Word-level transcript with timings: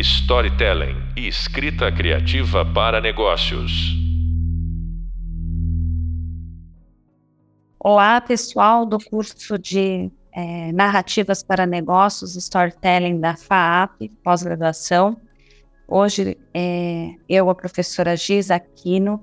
storytelling 0.00 0.96
e 1.16 1.28
escrita 1.28 1.92
criativa 1.92 2.64
para 2.64 3.00
negócios. 3.00 3.70
Olá, 7.78 8.20
pessoal 8.20 8.86
do 8.86 8.98
curso 8.98 9.58
de 9.58 10.10
é, 10.32 10.72
Narrativas 10.72 11.42
para 11.42 11.66
Negócios, 11.66 12.34
Storytelling 12.36 13.20
da 13.20 13.36
FAAP, 13.36 14.08
pós-graduação. 14.22 15.20
Hoje, 15.86 16.38
é, 16.54 17.14
eu, 17.28 17.50
a 17.50 17.54
professora 17.54 18.16
Giz 18.16 18.50
Aquino, 18.50 19.22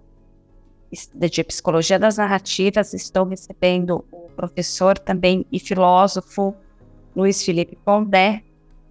de 1.14 1.44
Psicologia 1.44 2.00
das 2.00 2.18
Narrativas, 2.18 2.94
estou 2.94 3.26
recebendo 3.26 4.06
o 4.12 4.30
professor 4.36 4.98
também 4.98 5.46
e 5.52 5.60
filósofo 5.60 6.56
Luiz 7.16 7.44
Felipe 7.44 7.76
Pondé 7.84 8.44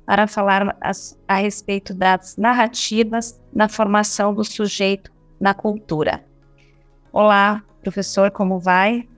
para 0.07 0.29
falar 0.29 0.77
as, 0.81 1.19
a 1.27 1.35
respeito 1.35 1.93
das 1.93 2.37
narrativas 2.37 3.41
na 3.53 3.69
formação 3.69 4.33
do 4.33 4.45
sujeito 4.45 5.11
na 5.41 5.53
cultura. 5.53 6.25
Olá, 7.13 7.63
professor, 7.83 8.31
como 8.31 8.61
vai? 8.61 9.09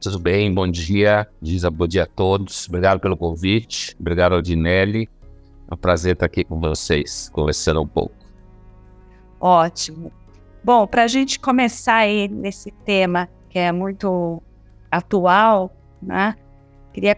Tudo 0.00 0.18
bem, 0.18 0.52
bom 0.52 0.66
dia, 0.66 1.28
Giza, 1.40 1.70
bom 1.70 1.86
dia 1.86 2.02
a 2.02 2.06
todos. 2.06 2.68
Obrigado 2.68 2.98
pelo 2.98 3.16
convite, 3.16 3.96
obrigado, 4.00 4.34
Aldinelli. 4.34 5.08
É 5.70 5.74
um 5.74 5.76
prazer 5.76 6.14
estar 6.14 6.26
aqui 6.26 6.42
com 6.42 6.58
vocês, 6.58 7.30
conversando 7.32 7.80
um 7.80 7.86
pouco. 7.86 8.14
Ótimo. 9.38 10.10
Bom, 10.64 10.86
para 10.86 11.04
a 11.04 11.06
gente 11.06 11.38
começar 11.38 11.96
aí 11.96 12.28
nesse 12.28 12.72
tema 12.84 13.28
que 13.48 13.58
é 13.58 13.70
muito 13.70 14.42
atual, 14.90 15.74
né? 16.02 16.34
Queria 16.92 17.14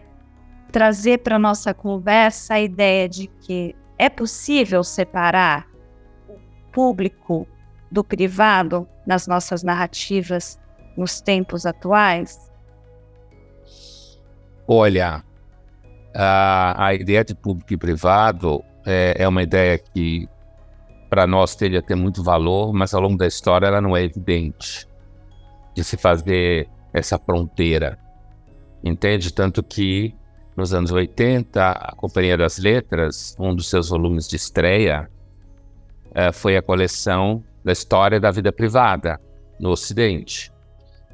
trazer 0.73 1.19
para 1.19 1.37
nossa 1.37 1.71
conversa 1.71 2.55
a 2.55 2.59
ideia 2.59 3.07
de 3.07 3.27
que 3.27 3.75
é 3.97 4.09
possível 4.09 4.83
separar 4.83 5.67
o 6.27 6.35
público 6.71 7.47
do 7.91 8.03
privado 8.03 8.89
nas 9.05 9.27
nossas 9.27 9.61
narrativas 9.61 10.59
nos 10.97 11.21
tempos 11.21 11.67
atuais? 11.67 12.51
Olha, 14.67 15.23
a, 16.15 16.87
a 16.87 16.93
ideia 16.95 17.23
de 17.23 17.35
público 17.35 17.71
e 17.71 17.77
privado 17.77 18.63
é, 18.83 19.13
é 19.19 19.27
uma 19.27 19.43
ideia 19.43 19.77
que 19.77 20.27
para 21.07 21.27
nós 21.27 21.55
teria 21.55 21.83
ter 21.83 21.95
muito 21.95 22.23
valor, 22.23 22.73
mas 22.73 22.95
ao 22.95 23.01
longo 23.01 23.17
da 23.17 23.27
história 23.27 23.67
ela 23.67 23.79
não 23.79 23.95
é 23.95 24.03
evidente 24.03 24.87
de 25.75 25.83
se 25.83 25.97
fazer 25.97 26.67
essa 26.91 27.19
fronteira. 27.19 27.99
Entende? 28.83 29.31
Tanto 29.31 29.61
que 29.61 30.15
nos 30.55 30.73
anos 30.73 30.91
80, 30.91 31.71
a 31.71 31.95
Companhia 31.95 32.37
das 32.37 32.57
Letras, 32.57 33.35
um 33.39 33.55
dos 33.55 33.69
seus 33.69 33.89
volumes 33.89 34.27
de 34.27 34.35
estreia, 34.35 35.09
é, 36.13 36.31
foi 36.31 36.55
a 36.55 36.61
coleção 36.61 37.43
da 37.63 37.71
história 37.71 38.19
da 38.19 38.29
vida 38.29 38.51
privada 38.51 39.19
no 39.59 39.69
Ocidente, 39.69 40.51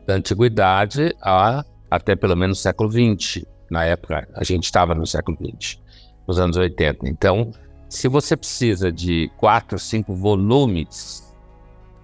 da 0.06 0.16
antiguidade 0.16 1.16
a 1.22 1.64
até 1.90 2.16
pelo 2.16 2.36
menos 2.36 2.62
século 2.62 2.92
XX. 2.92 3.46
Na 3.70 3.86
época, 3.86 4.28
a 4.34 4.44
gente 4.44 4.66
estava 4.66 4.94
no 4.94 5.06
século 5.06 5.38
XX, 5.38 5.80
nos 6.28 6.40
anos 6.40 6.58
80. 6.58 7.08
Então, 7.08 7.52
se 7.88 8.08
você 8.08 8.36
precisa 8.36 8.92
de 8.92 9.32
quatro, 9.38 9.80
cinco 9.80 10.14
volumes 10.14 11.34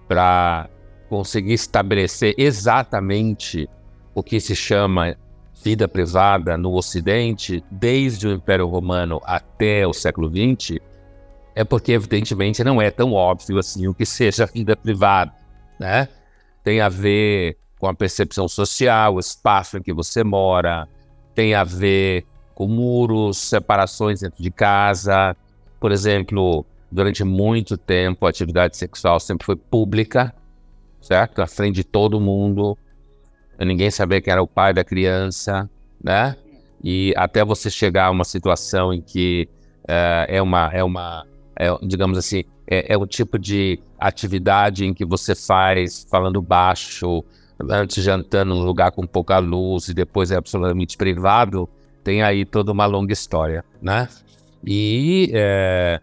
para 0.08 0.68
conseguir 1.08 1.54
estabelecer 1.54 2.34
exatamente 2.38 3.68
o 4.14 4.22
que 4.22 4.40
se 4.40 4.56
chama 4.56 5.16
vida 5.66 5.88
privada 5.88 6.56
no 6.56 6.74
Ocidente, 6.74 7.60
desde 7.68 8.28
o 8.28 8.32
Império 8.32 8.68
Romano 8.68 9.20
até 9.24 9.84
o 9.84 9.92
século 9.92 10.30
XX, 10.30 10.78
é 11.56 11.64
porque, 11.64 11.90
evidentemente, 11.90 12.62
não 12.62 12.80
é 12.80 12.88
tão 12.88 13.12
óbvio 13.12 13.58
assim 13.58 13.88
o 13.88 13.92
que 13.92 14.06
seja 14.06 14.46
vida 14.46 14.76
privada, 14.76 15.32
né? 15.76 16.08
Tem 16.62 16.80
a 16.80 16.88
ver 16.88 17.56
com 17.80 17.88
a 17.88 17.94
percepção 17.94 18.46
social, 18.46 19.16
o 19.16 19.18
espaço 19.18 19.76
em 19.78 19.82
que 19.82 19.92
você 19.92 20.22
mora, 20.22 20.86
tem 21.34 21.52
a 21.52 21.64
ver 21.64 22.24
com 22.54 22.68
muros, 22.68 23.36
separações 23.36 24.20
dentro 24.20 24.40
de 24.40 24.52
casa. 24.52 25.36
Por 25.80 25.90
exemplo, 25.90 26.64
durante 26.92 27.24
muito 27.24 27.76
tempo 27.76 28.24
a 28.24 28.30
atividade 28.30 28.76
sexual 28.76 29.18
sempre 29.18 29.44
foi 29.44 29.56
pública, 29.56 30.32
certo? 31.00 31.42
À 31.42 31.46
frente 31.48 31.74
de 31.74 31.84
todo 31.84 32.20
mundo. 32.20 32.78
Ninguém 33.58 33.90
sabia 33.90 34.20
quem 34.20 34.32
era 34.32 34.42
o 34.42 34.46
pai 34.46 34.74
da 34.74 34.84
criança, 34.84 35.68
né? 36.02 36.36
E 36.82 37.14
até 37.16 37.44
você 37.44 37.70
chegar 37.70 38.06
a 38.06 38.10
uma 38.10 38.24
situação 38.24 38.92
em 38.92 39.00
que 39.00 39.48
uh, 39.84 40.26
é 40.28 40.42
uma, 40.42 40.70
é 40.72 40.84
uma 40.84 41.26
é, 41.56 41.74
digamos 41.82 42.18
assim, 42.18 42.44
é, 42.66 42.92
é 42.92 42.98
o 42.98 43.06
tipo 43.06 43.38
de 43.38 43.80
atividade 43.98 44.84
em 44.84 44.92
que 44.92 45.04
você 45.04 45.34
faz 45.34 46.06
falando 46.10 46.42
baixo, 46.42 47.24
antes 47.58 48.04
jantando 48.04 48.54
num 48.54 48.62
lugar 48.62 48.92
com 48.92 49.06
pouca 49.06 49.38
luz 49.38 49.88
e 49.88 49.94
depois 49.94 50.30
é 50.30 50.36
absolutamente 50.36 50.96
privado, 50.96 51.68
tem 52.04 52.22
aí 52.22 52.44
toda 52.44 52.70
uma 52.70 52.84
longa 52.84 53.12
história, 53.12 53.64
né? 53.80 54.08
E 54.64 55.30
é, 55.32 56.00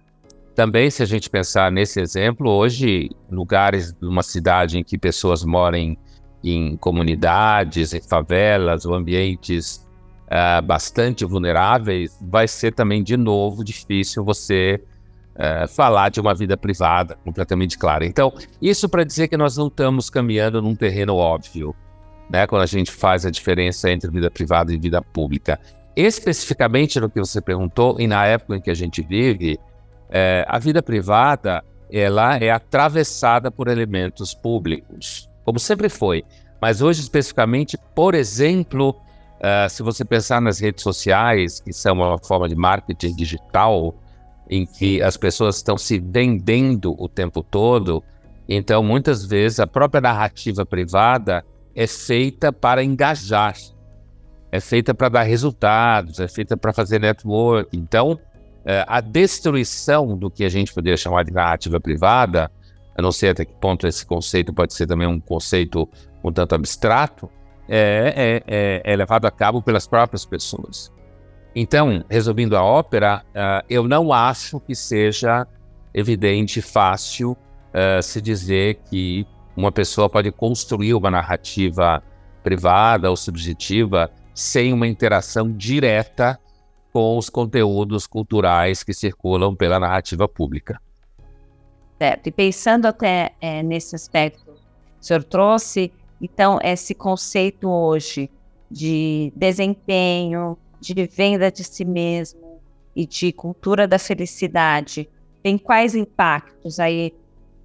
também, 0.56 0.90
se 0.90 1.04
a 1.04 1.06
gente 1.06 1.30
pensar 1.30 1.72
nesse 1.72 2.00
exemplo, 2.00 2.50
hoje, 2.50 3.12
lugares 3.30 3.94
de 3.94 4.06
uma 4.06 4.24
cidade 4.24 4.80
em 4.80 4.84
que 4.84 4.98
pessoas 4.98 5.44
moram 5.44 5.96
em 6.44 6.76
comunidades, 6.76 7.94
em 7.94 8.02
favelas 8.02 8.86
ou 8.86 8.94
ambientes 8.94 9.86
uh, 10.28 10.62
bastante 10.62 11.24
vulneráveis, 11.24 12.18
vai 12.22 12.48
ser 12.48 12.74
também, 12.74 13.02
de 13.02 13.16
novo, 13.16 13.64
difícil 13.64 14.24
você 14.24 14.82
uh, 15.36 15.68
falar 15.70 16.10
de 16.10 16.20
uma 16.20 16.34
vida 16.34 16.58
privada 16.58 17.16
completamente 17.24 17.78
clara. 17.78 18.06
Então, 18.06 18.34
isso 18.62 18.90
para 18.90 19.06
dizer 19.06 19.30
que 19.30 19.38
nós 19.38 19.56
não 19.56 19.68
estamos 19.68 20.10
caminhando 20.10 20.62
num 20.62 20.76
terreno 20.76 21.16
óbvio, 21.16 21.74
né, 22.30 22.46
quando 22.46 22.64
a 22.64 22.68
gente 22.68 22.92
faz 22.92 23.26
a 23.26 23.32
diferença 23.32 23.90
entre 23.90 24.12
vida 24.12 24.30
privada 24.30 24.74
e 24.74 24.78
vida 24.78 25.02
pública. 25.02 25.60
Especificamente 25.96 27.00
no 27.00 27.10
que 27.10 27.20
você 27.20 27.40
perguntou, 27.40 27.98
e 28.00 28.08
na 28.08 28.26
época 28.26 28.58
em 28.58 28.62
que 28.62 28.72
a 28.72 28.74
gente 28.74 29.02
vive, 29.02 29.60
é, 30.10 30.44
a 30.48 30.60
vida 30.60 30.82
privada 30.82 31.64
ela 31.92 32.38
é 32.38 32.50
atravessada 32.50 33.52
por 33.52 33.68
elementos 33.68 34.34
públicos 34.34 35.30
como 35.44 35.60
sempre 35.60 35.90
foi. 35.90 36.24
Mas 36.62 36.82
hoje, 36.82 37.02
especificamente, 37.02 37.78
por 37.94 38.16
exemplo, 38.16 38.92
uh, 38.92 39.70
se 39.70 39.84
você 39.84 40.06
pensar 40.06 40.42
nas 40.42 40.60
redes 40.60 40.84
sociais, 40.84 41.60
que 41.60 41.74
são 41.74 41.96
uma 41.96 42.18
forma 42.18 42.48
de 42.48 42.56
marketing 42.56 43.16
digital, 43.16 43.96
em 44.50 44.66
que 44.66 45.02
as 45.02 45.18
pessoas 45.18 45.58
estão 45.58 45.78
se 45.78 46.00
vendendo 46.00 46.96
o 46.98 47.10
tempo 47.10 47.44
todo, 47.44 48.04
então 48.48 48.84
muitas 48.84 49.26
vezes 49.26 49.60
a 49.60 49.68
própria 49.68 50.02
narrativa 50.02 50.66
privada 50.66 51.44
é 51.76 51.88
feita 51.88 52.52
para 52.52 52.84
engajar, 52.84 53.56
é 54.52 54.60
feita 54.60 54.94
para 54.94 55.10
dar 55.10 55.24
resultados, 55.24 56.20
é 56.20 56.28
feita 56.28 56.56
para 56.56 56.72
fazer 56.72 57.00
network. 57.00 57.76
Então, 57.76 58.20
eh, 58.66 58.86
a 58.88 59.02
destruição 59.02 60.16
do 60.18 60.30
que 60.30 60.44
a 60.44 60.50
gente 60.50 60.74
poderia 60.74 60.96
chamar 60.96 61.24
de 61.24 61.32
narrativa 61.32 61.80
privada 61.80 62.52
eu 62.98 63.02
não 63.02 63.12
sei 63.12 63.30
até 63.30 63.46
que 63.46 63.54
ponto 63.56 63.88
esse 63.88 64.06
conceito 64.06 64.54
pode 64.54 64.74
ser 64.74 64.88
também 64.88 65.08
um 65.08 65.20
conceito 65.20 65.90
um 66.24 66.32
tanto 66.32 66.56
abstrato, 66.56 67.30
é, 67.68 68.42
é, 68.48 68.56
é, 68.56 68.94
é 68.94 68.96
levado 68.96 69.26
a 69.26 69.32
cabo 69.32 69.62
pelas 69.62 69.88
próprias 69.88 70.26
pessoas. 70.26 70.92
Então, 71.56 72.04
resumindo 72.10 72.58
a 72.58 72.64
ópera, 72.64 73.24
uh, 73.30 73.66
eu 73.70 73.88
não 73.88 74.12
acho 74.12 74.60
que 74.60 74.74
seja 74.74 75.46
evidente, 75.94 76.62
fácil 76.62 77.32
uh, 77.32 78.02
se 78.02 78.20
dizer 78.20 78.80
que 78.90 79.28
uma 79.56 79.72
pessoa 79.72 80.10
pode 80.10 80.32
construir 80.32 80.96
uma 80.96 81.12
narrativa 81.12 82.02
privada 82.44 83.10
ou 83.10 83.16
subjetiva 83.16 84.10
sem 84.34 84.74
uma 84.74 84.88
interação 84.88 85.52
direta 85.52 86.40
com 86.92 87.18
os 87.18 87.30
conteúdos 87.30 88.08
culturais 88.08 88.84
que 88.84 88.94
circulam 88.94 89.56
pela 89.56 89.80
narrativa 89.80 90.28
pública. 90.28 90.80
Certo. 92.04 92.28
E 92.28 92.32
pensando 92.32 92.86
até 92.86 93.32
é, 93.40 93.64
nesse 93.64 93.96
aspecto, 93.96 94.52
o 94.52 95.06
senhor 95.06 95.24
trouxe, 95.24 95.90
então, 96.22 96.60
esse 96.62 96.94
conceito 96.94 97.70
hoje 97.70 98.30
de 98.70 99.32
desempenho, 99.34 100.58
de 100.82 100.94
venda 101.06 101.50
de 101.50 101.64
si 101.64 101.86
mesmo 101.86 102.60
e 102.94 103.06
de 103.06 103.32
cultura 103.32 103.88
da 103.88 103.98
felicidade, 103.98 105.10
tem 105.42 105.58
quais 105.58 105.96
impactos 105.96 106.78
aí 106.78 107.14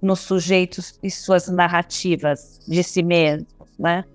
nos 0.01 0.19
sujeitos 0.21 0.97
e 1.03 1.11
suas 1.11 1.49
narrativas 1.49 2.61
de 2.65 2.81
si 2.81 3.03
mesmos, 3.03 3.45
né? 3.77 4.05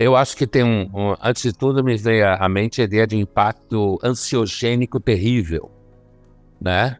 Eu 0.00 0.16
acho 0.16 0.36
que 0.36 0.48
tem 0.48 0.64
um, 0.64 0.90
um, 0.92 1.14
antes 1.22 1.44
de 1.44 1.52
tudo 1.52 1.84
me 1.84 1.96
veio 1.96 2.26
à 2.26 2.48
mente 2.48 2.80
a 2.80 2.84
ideia 2.84 3.06
de 3.06 3.16
impacto 3.16 4.00
ansiogênico 4.02 4.98
terrível, 4.98 5.70
né? 6.60 6.98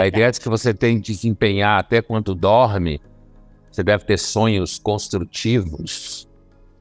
Verdade. 0.00 0.14
A 0.14 0.18
ideia 0.18 0.32
de 0.32 0.40
que 0.40 0.48
você 0.48 0.74
tem 0.74 1.00
que 1.00 1.12
desempenhar 1.12 1.78
até 1.78 2.00
quando 2.00 2.34
dorme, 2.34 3.00
você 3.70 3.82
deve 3.82 4.04
ter 4.04 4.18
sonhos 4.18 4.78
construtivos, 4.78 6.28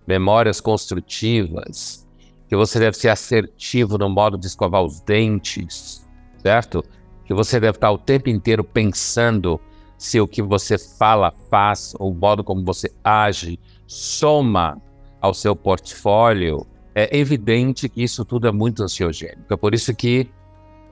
memórias 0.07 0.61
construtivas, 0.61 2.07
que 2.47 2.55
você 2.55 2.79
deve 2.79 2.95
ser 2.95 3.09
assertivo 3.09 3.97
no 3.97 4.09
modo 4.09 4.37
de 4.37 4.45
escovar 4.45 4.83
os 4.83 4.99
dentes, 5.01 6.07
certo? 6.41 6.83
que 7.25 7.33
você 7.33 7.59
deve 7.59 7.77
estar 7.77 7.91
o 7.91 7.97
tempo 7.97 8.29
inteiro 8.29 8.63
pensando 8.63 9.59
se 9.97 10.21
o 10.21 10.27
que 10.27 10.41
você 10.41 10.77
fala, 10.77 11.33
faz, 11.49 11.95
ou 11.99 12.11
o 12.11 12.15
modo 12.15 12.43
como 12.43 12.63
você 12.63 12.91
age, 13.03 13.59
soma 13.87 14.79
ao 15.19 15.33
seu 15.33 15.55
portfólio, 15.55 16.65
é 16.93 17.17
evidente 17.17 17.89
que 17.89 18.03
isso 18.03 18.23
tudo 18.23 18.47
é 18.47 18.51
muito 18.51 18.83
ansiogênico. 18.83 19.53
É 19.53 19.57
por 19.57 19.73
isso 19.73 19.93
que 19.93 20.29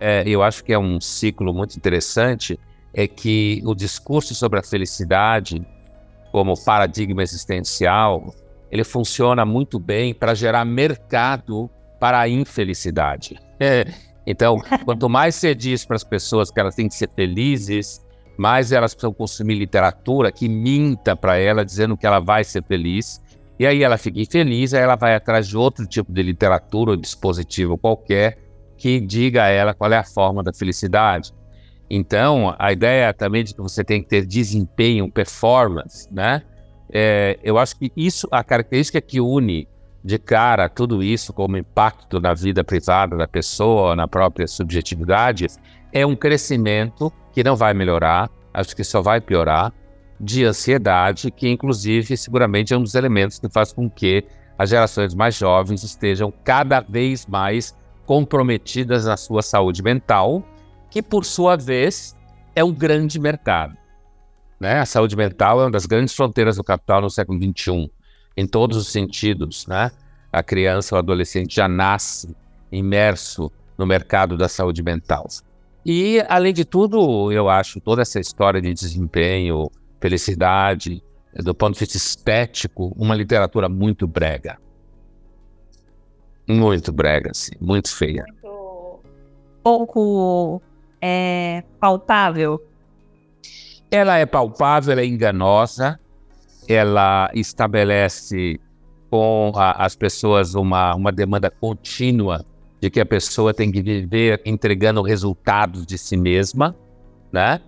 é, 0.06 0.22
eu 0.28 0.44
acho 0.44 0.66
que 0.66 0.74
é 0.74 0.78
um 0.78 1.00
ciclo 1.00 1.54
muito 1.54 1.78
interessante, 1.78 2.60
é 2.94 3.08
que 3.08 3.62
o 3.66 3.74
discurso 3.74 4.36
sobre 4.36 4.60
a 4.60 4.62
felicidade 4.62 5.66
como 6.30 6.62
paradigma 6.62 7.24
existencial, 7.24 8.36
ele 8.70 8.84
funciona 8.84 9.46
muito 9.46 9.80
bem 9.80 10.14
para 10.14 10.34
gerar 10.34 10.66
mercado 10.66 11.70
para 12.02 12.20
a 12.20 12.28
infelicidade. 12.28 13.40
É. 13.58 13.86
Então, 14.28 14.58
quanto 14.84 15.08
mais 15.08 15.36
você 15.36 15.56
diz 15.56 15.86
para 15.86 15.96
as 15.96 16.04
pessoas 16.04 16.52
que 16.52 16.60
elas 16.60 16.76
têm 16.76 16.90
que 16.90 16.96
ser 16.96 17.10
felizes, 17.16 18.06
mais 18.38 18.74
elas 18.74 18.94
precisam 18.94 19.14
consumir 19.14 19.56
literatura 19.56 20.34
que 20.34 20.50
minta 20.50 21.16
para 21.16 21.38
ela, 21.38 21.64
dizendo 21.64 21.96
que 21.96 22.06
ela 22.06 22.20
vai 22.20 22.44
ser 22.44 22.62
feliz. 22.66 23.22
E 23.58 23.66
aí 23.66 23.82
ela 23.84 23.98
fica 23.98 24.20
infeliz, 24.20 24.74
aí 24.74 24.82
ela 24.82 24.98
vai 24.98 25.16
atrás 25.16 25.48
de 25.48 25.56
outro 25.56 25.88
tipo 25.88 26.12
de 26.12 26.22
literatura 26.22 26.92
ou 26.92 26.98
dispositivo 26.98 27.78
qualquer 27.78 28.43
que 28.84 29.00
diga 29.00 29.44
a 29.44 29.48
ela 29.48 29.74
qual 29.74 29.94
é 29.94 29.98
a 29.98 30.04
forma 30.04 30.44
da 30.44 30.52
felicidade. 30.52 31.34
Então, 31.90 32.54
a 32.60 32.74
ideia 32.74 33.14
também 33.14 33.42
de 33.42 33.54
que 33.56 33.62
você 33.62 33.82
tem 33.82 34.04
que 34.04 34.10
ter 34.10 34.26
desempenho, 34.26 35.10
performance, 35.10 36.06
né? 36.12 36.42
É, 36.92 37.40
eu 37.42 37.58
acho 37.58 37.78
que 37.78 37.94
isso, 37.96 38.28
a 38.30 38.44
característica 38.44 39.00
que 39.00 39.22
une 39.22 39.70
de 40.04 40.20
cara 40.20 40.68
tudo 40.68 41.02
isso 41.02 41.32
como 41.32 41.56
impacto 41.56 42.20
na 42.20 42.34
vida 42.34 42.62
privada 42.62 43.16
da 43.16 43.26
pessoa, 43.26 43.96
na 43.96 44.06
própria 44.06 44.48
subjetividade, 44.48 45.48
é 45.94 46.06
um 46.06 46.14
crescimento 46.14 47.10
que 47.32 47.42
não 47.42 47.56
vai 47.56 47.74
melhorar, 47.74 48.30
acho 48.54 48.76
que 48.76 48.84
só 48.84 49.02
vai 49.02 49.22
piorar, 49.22 49.72
de 50.20 50.44
ansiedade, 50.44 51.32
que 51.32 51.48
inclusive 51.48 52.18
seguramente 52.18 52.74
é 52.74 52.78
um 52.78 52.84
dos 52.84 52.96
elementos 52.96 53.40
que 53.40 53.48
faz 53.48 53.72
com 53.72 53.90
que 53.90 54.26
as 54.58 54.72
gerações 54.72 55.16
mais 55.16 55.36
jovens 55.36 55.84
estejam 55.84 56.34
cada 56.44 56.82
vez 56.82 57.26
mais 57.26 57.74
comprometidas 58.06 59.06
na 59.06 59.18
sua 59.18 59.42
saúde 59.42 59.82
mental, 59.82 60.44
que 60.90 61.02
por 61.02 61.26
sua 61.26 61.56
vez 61.56 62.16
é 62.56 62.64
um 62.64 62.72
grande 62.72 63.20
mercado. 63.20 63.78
Né? 64.60 64.80
A 64.80 64.86
saúde 64.86 65.16
mental 65.16 65.60
é 65.62 65.66
uma 65.66 65.72
das 65.72 65.86
grandes 65.86 66.16
fronteiras 66.16 66.58
do 66.58 66.64
capital 66.64 67.02
no 67.02 67.10
século 67.10 67.40
XXI, 67.40 67.90
em 68.38 68.48
todos 68.48 68.78
os 68.78 68.88
sentidos. 68.92 69.68
Né? 69.68 69.92
A 70.32 70.44
criança 70.44 70.96
ou 70.96 71.00
adolescente 71.00 71.56
já 71.56 71.68
nasce 71.68 72.36
imerso 72.72 73.52
no 73.78 73.86
mercado 73.86 74.38
da 74.38 74.48
saúde 74.48 74.84
mental. 74.84 75.28
E, 75.86 76.24
além 76.30 76.54
de 76.54 76.64
tudo, 76.64 77.32
eu 77.32 77.50
acho 77.50 77.82
toda 77.82 78.02
essa 78.02 78.20
história 78.20 78.62
de 78.62 78.74
desempenho, 78.74 79.70
felicidade, 80.00 81.04
do 81.36 81.54
ponto 81.54 81.74
de 81.74 81.80
vista 81.80 81.98
estético, 81.98 82.94
uma 82.96 83.16
literatura 83.16 83.68
muito 83.68 84.08
brega. 84.08 84.58
Muito 86.48 86.92
brega, 86.92 87.32
assim, 87.32 87.52
muito 87.60 87.96
feia. 87.96 88.24
Muito 88.28 88.44
pouco 89.64 90.62
é, 91.02 91.64
pautável. 91.80 92.62
Ela 93.90 94.18
é 94.18 94.26
palpável, 94.26 94.92
ela 94.92 95.02
é 95.02 95.06
enganosa, 95.06 96.00
ela 96.68 97.32
estabelece 97.34 98.60
com 99.10 99.54
a, 99.56 99.86
as 99.86 99.96
pessoas 99.96 100.56
uma, 100.56 100.96
uma 100.96 101.12
demanda 101.12 101.50
contínua 101.50 102.46
de 102.82 102.90
que 102.90 103.00
a 103.00 103.06
pessoa 103.06 103.54
tem 103.54 103.72
que 103.72 103.82
viver 103.82 104.42
entregando 104.46 105.02
resultados 105.02 105.86
de 105.86 105.98
si 105.98 106.18
mesma, 106.18 106.76
né? 107.32 107.62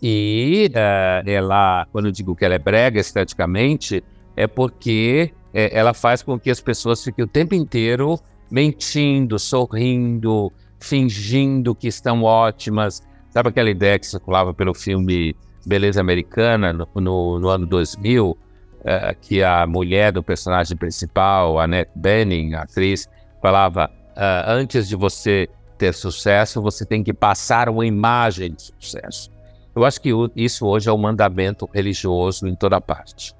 E 0.00 0.70
uh, 0.70 1.28
ela, 1.28 1.86
quando 1.90 2.06
eu 2.06 2.12
digo 2.12 2.36
que 2.36 2.44
ela 2.44 2.54
é 2.54 2.58
brega 2.58 3.00
esteticamente, 3.00 4.04
é 4.36 4.46
porque 4.46 5.32
é, 5.52 5.76
ela 5.76 5.92
faz 5.92 6.22
com 6.22 6.38
que 6.38 6.50
as 6.50 6.60
pessoas 6.60 7.02
fiquem 7.02 7.24
o 7.24 7.28
tempo 7.28 7.54
inteiro 7.54 8.18
mentindo, 8.50 9.38
sorrindo, 9.38 10.52
fingindo 10.78 11.74
que 11.74 11.88
estão 11.88 12.22
ótimas. 12.22 13.02
Sabe 13.30 13.48
aquela 13.48 13.70
ideia 13.70 13.98
que 13.98 14.06
circulava 14.06 14.52
pelo 14.52 14.74
filme 14.74 15.34
Beleza 15.64 16.00
Americana, 16.00 16.72
no, 16.72 16.86
no, 16.94 17.38
no 17.38 17.48
ano 17.48 17.66
2000, 17.66 18.30
uh, 18.30 18.36
eh, 18.84 19.16
que 19.20 19.42
a 19.42 19.66
mulher 19.66 20.12
do 20.12 20.22
personagem 20.22 20.76
principal, 20.76 21.58
Annette 21.58 21.92
Bening, 21.94 22.54
a 22.54 22.62
atriz, 22.62 23.08
falava 23.40 23.90
uh, 24.16 24.50
antes 24.50 24.88
de 24.88 24.96
você 24.96 25.48
ter 25.78 25.94
sucesso, 25.94 26.60
você 26.60 26.84
tem 26.84 27.02
que 27.02 27.12
passar 27.12 27.68
uma 27.68 27.86
imagem 27.86 28.52
de 28.52 28.62
sucesso. 28.78 29.30
Eu 29.74 29.84
acho 29.84 30.00
que 30.00 30.10
isso 30.36 30.66
hoje 30.66 30.88
é 30.88 30.92
um 30.92 30.98
mandamento 30.98 31.68
religioso 31.72 32.46
em 32.46 32.54
toda 32.54 32.80
parte. 32.80 33.34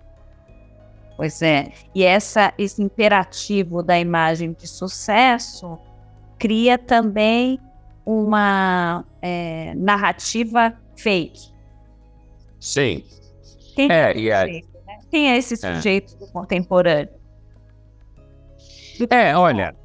Pois 1.23 1.41
é. 1.41 1.71
E 1.95 2.03
essa, 2.03 2.53
esse 2.59 2.83
imperativo 2.83 3.81
da 3.81 3.97
imagem 3.97 4.53
de 4.53 4.67
sucesso 4.67 5.79
cria 6.37 6.77
também 6.77 7.61
uma 8.05 9.05
é, 9.23 9.73
narrativa 9.77 10.77
fake. 10.97 11.53
Sim. 12.59 13.05
Quem 13.77 13.89
é, 13.89 14.11
é, 14.11 14.41
sujeito, 14.41 14.69
né? 14.85 14.99
Quem 15.13 15.31
é 15.31 15.37
esse 15.37 15.55
é. 15.65 15.75
sujeito 15.77 16.17
é. 16.21 16.27
contemporâneo? 16.33 17.15
É, 19.09 19.37
olha, 19.37 19.77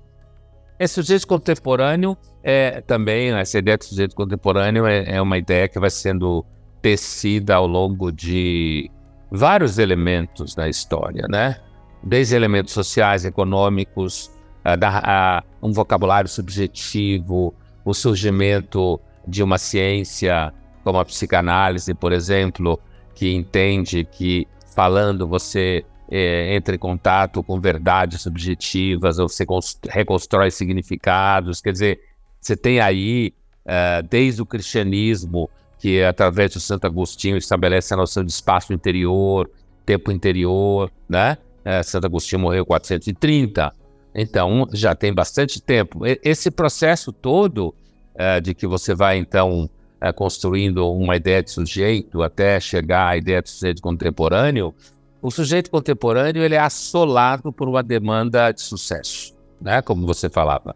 esse 0.80 0.96
sujeito 0.96 1.28
contemporâneo 1.28 2.18
é 2.42 2.82
também, 2.82 3.32
essa 3.34 3.60
ideia 3.60 3.78
de 3.78 3.86
sujeito 3.86 4.16
contemporâneo 4.16 4.88
é, 4.88 5.18
é 5.18 5.22
uma 5.22 5.38
ideia 5.38 5.68
que 5.68 5.78
vai 5.78 5.92
sendo 5.92 6.44
tecida 6.82 7.54
ao 7.54 7.68
longo 7.68 8.12
de 8.12 8.90
vários 9.32 9.78
elementos 9.78 10.56
da 10.56 10.68
história, 10.70 11.28
né? 11.28 11.60
Desde 12.04 12.36
elementos 12.36 12.74
sociais, 12.74 13.26
econômicos, 13.26 14.32
a, 14.64 15.38
a, 15.38 15.44
um 15.62 15.72
vocabulário 15.72 16.30
subjetivo, 16.30 17.54
o 17.84 17.94
surgimento 17.94 19.00
de 19.28 19.44
uma 19.44 19.58
ciência 19.58 20.54
como 20.84 21.00
a 21.00 21.06
psicanálise, 21.06 21.94
por 21.94 22.12
exemplo, 22.12 22.80
que 23.14 23.34
entende 23.34 24.06
que 24.06 24.48
falando 24.76 25.28
você 25.28 25.84
é, 26.10 26.56
entra 26.56 26.76
em 26.76 26.80
contato 26.80 27.44
com 27.44 27.60
verdades 27.60 28.22
subjetivas, 28.22 29.20
ou 29.20 29.28
você 29.28 29.46
reconstrói 29.90 30.52
significados. 30.52 31.62
Quer 31.62 31.72
dizer, 31.72 32.00
você 32.40 32.56
tem 32.56 32.80
aí, 32.80 33.34
uh, 33.66 34.08
desde 34.10 34.42
o 34.42 34.46
cristianismo, 34.46 35.50
que 35.80 36.04
através 36.04 36.54
do 36.54 36.60
Santo 36.60 36.86
Agostinho 36.86 37.38
estabelece 37.38 37.94
a 37.94 37.98
noção 37.98 38.24
de 38.24 38.32
espaço 38.32 38.74
interior, 38.74 39.50
tempo 39.86 40.12
interior, 40.12 40.92
né? 41.08 41.38
Uh, 41.66 41.84
Santo 41.84 42.06
Agostinho 42.06 42.42
morreu 42.42 42.64
em 42.64 42.66
430, 42.66 43.74
então 44.16 44.68
já 44.72 44.96
tem 44.96 45.14
bastante 45.14 45.62
tempo. 45.62 46.02
Esse 46.24 46.50
processo 46.50 47.12
todo 47.12 47.76
uh, 48.16 48.42
de 48.42 48.54
que 48.54 48.66
você 48.66 48.96
vai, 48.96 49.18
então, 49.18 49.70
construindo 50.16 50.88
uma 50.92 51.16
ideia 51.16 51.42
de 51.42 51.50
sujeito 51.50 52.22
até 52.22 52.60
chegar 52.60 53.08
à 53.08 53.18
ideia 53.18 53.42
de 53.42 53.50
sujeito 53.50 53.82
contemporâneo, 53.82 54.74
o 55.22 55.32
sujeito 55.32 55.72
contemporâneo 55.72 56.44
ele 56.44 56.56
é 56.56 56.60
assolado 56.60 57.52
por 57.52 57.68
uma 57.68 57.82
demanda 57.82 58.52
de 58.52 58.62
sucesso, 58.62 59.36
né? 59.60 59.82
Como 59.82 60.06
você 60.06 60.30
falava. 60.30 60.76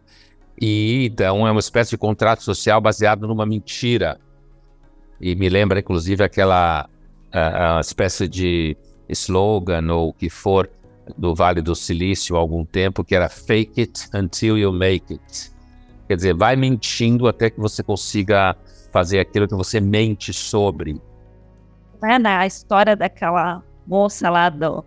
E 0.60 1.06
então 1.06 1.46
é 1.46 1.50
uma 1.50 1.60
espécie 1.60 1.90
de 1.90 1.98
contrato 1.98 2.42
social 2.42 2.80
baseado 2.80 3.26
numa 3.26 3.46
mentira. 3.46 4.20
E 5.22 5.36
me 5.36 5.48
lembra, 5.48 5.78
inclusive, 5.78 6.24
aquela 6.24 6.88
uh, 7.32 7.80
espécie 7.80 8.26
de 8.26 8.76
slogan 9.08 9.92
ou 9.92 10.08
o 10.08 10.12
que 10.12 10.28
for 10.28 10.68
do 11.16 11.32
Vale 11.32 11.62
do 11.62 11.76
Silício 11.76 12.36
há 12.36 12.40
algum 12.40 12.64
tempo, 12.64 13.04
que 13.04 13.14
era 13.14 13.28
fake 13.28 13.80
it 13.80 14.08
until 14.12 14.58
you 14.58 14.72
make 14.72 15.12
it. 15.12 15.52
Quer 16.08 16.16
dizer, 16.16 16.34
vai 16.34 16.56
mentindo 16.56 17.28
até 17.28 17.48
que 17.50 17.60
você 17.60 17.82
consiga 17.82 18.56
fazer 18.92 19.20
aquilo 19.20 19.46
que 19.46 19.54
você 19.54 19.80
mente 19.80 20.32
sobre. 20.32 21.00
É, 22.04 22.18
né? 22.18 22.36
A 22.36 22.46
história 22.46 22.96
daquela 22.96 23.62
moça 23.86 24.28
lá 24.28 24.48
do, 24.48 24.84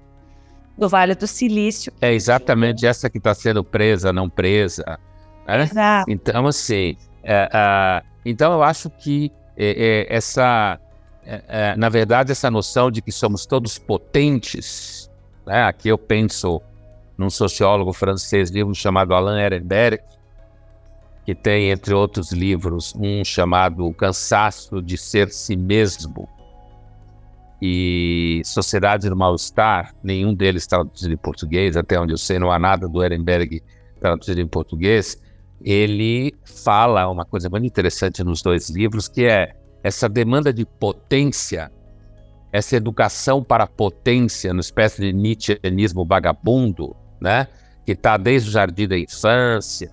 do 0.77 0.89
Vale 0.89 1.15
do 1.15 1.25
Silício. 1.25 1.93
É 2.01 2.13
exatamente 2.13 2.85
essa 2.85 3.09
que 3.09 3.17
está 3.17 3.33
sendo 3.33 3.63
presa, 3.63 4.11
não 4.11 4.29
presa. 4.29 4.99
Né? 5.47 5.63
Exato. 5.63 6.11
Então, 6.11 6.45
assim, 6.45 6.97
é, 7.23 7.49
é, 7.51 8.03
então 8.25 8.53
eu 8.53 8.61
acho 8.61 8.89
que 8.89 9.31
é, 9.57 10.07
é 10.09 10.15
essa, 10.15 10.79
é, 11.25 11.43
é, 11.47 11.75
na 11.75 11.89
verdade, 11.89 12.31
essa 12.31 12.49
noção 12.51 12.91
de 12.91 13.01
que 13.01 13.11
somos 13.11 13.45
todos 13.45 13.77
potentes, 13.77 15.09
né? 15.45 15.63
aqui 15.63 15.89
eu 15.89 15.97
penso 15.97 16.61
num 17.17 17.29
sociólogo 17.29 17.93
francês, 17.93 18.49
livro 18.49 18.73
chamado 18.75 19.13
Alain 19.13 19.41
Ehrenberg, 19.41 20.01
que 21.25 21.33
tem, 21.33 21.71
entre 21.71 21.93
outros 21.93 22.31
livros, 22.31 22.93
um 22.95 23.23
chamado 23.23 23.85
O 23.85 23.93
Cansaço 23.93 24.81
de 24.81 24.97
Ser 24.97 25.29
Si 25.31 25.55
Mesmo, 25.55 26.29
e 27.61 28.41
Sociedade 28.45 29.09
do 29.09 29.15
Mal-Estar, 29.15 29.93
nenhum 30.03 30.33
deles 30.33 30.67
traduzido 30.67 31.13
em 31.13 31.17
português, 31.17 31.75
até 31.75 31.99
onde 31.99 32.13
eu 32.13 32.17
sei, 32.17 32.37
não 32.37 32.51
há 32.51 32.59
nada 32.59 32.87
do 32.87 33.03
Ehrenberg 33.03 33.63
traduzido 33.99 34.41
em 34.41 34.47
português. 34.47 35.19
Ele 35.65 36.31
fala 36.45 37.09
uma 37.09 37.25
coisa 37.25 37.49
muito 37.49 37.65
interessante 37.65 38.23
nos 38.23 38.43
dois 38.43 38.69
livros, 38.69 39.07
que 39.07 39.25
é 39.25 39.55
essa 39.83 40.07
demanda 40.07 40.53
de 40.53 40.63
potência, 40.63 41.71
essa 42.53 42.75
educação 42.75 43.43
para 43.43 43.65
potência, 43.65 44.51
uma 44.51 44.61
espécie 44.61 45.01
de 45.01 45.11
Nietzscheanismo 45.11 46.05
vagabundo, 46.05 46.95
né? 47.19 47.47
que 47.83 47.93
está 47.93 48.15
desde 48.15 48.49
o 48.49 48.51
jardim 48.51 48.87
da 48.87 48.97
infância, 48.97 49.91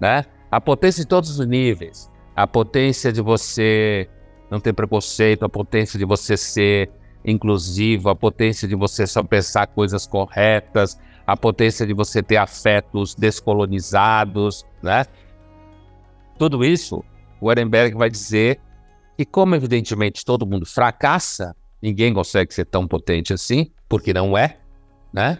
né? 0.00 0.24
a 0.50 0.58
potência 0.58 1.02
de 1.02 1.08
todos 1.08 1.38
os 1.38 1.46
níveis, 1.46 2.10
a 2.34 2.46
potência 2.46 3.12
de 3.12 3.20
você 3.20 4.08
não 4.50 4.58
ter 4.58 4.72
preconceito, 4.72 5.44
a 5.44 5.50
potência 5.50 5.98
de 5.98 6.06
você 6.06 6.34
ser 6.34 6.90
inclusivo, 7.22 8.08
a 8.08 8.16
potência 8.16 8.66
de 8.66 8.74
você 8.74 9.06
só 9.06 9.22
pensar 9.22 9.66
coisas 9.66 10.06
corretas, 10.06 10.98
a 11.30 11.36
potência 11.36 11.86
de 11.86 11.94
você 11.94 12.24
ter 12.24 12.38
afetos 12.38 13.14
descolonizados, 13.14 14.66
né? 14.82 15.04
Tudo 16.36 16.64
isso, 16.64 17.04
o 17.40 17.52
Ehrenberg 17.52 17.96
vai 17.96 18.10
dizer 18.10 18.60
que, 19.16 19.24
como 19.24 19.54
evidentemente 19.54 20.24
todo 20.24 20.44
mundo 20.44 20.66
fracassa, 20.66 21.54
ninguém 21.80 22.12
consegue 22.12 22.52
ser 22.52 22.64
tão 22.64 22.84
potente 22.84 23.32
assim, 23.32 23.70
porque 23.88 24.12
não 24.12 24.36
é, 24.36 24.58
né? 25.12 25.38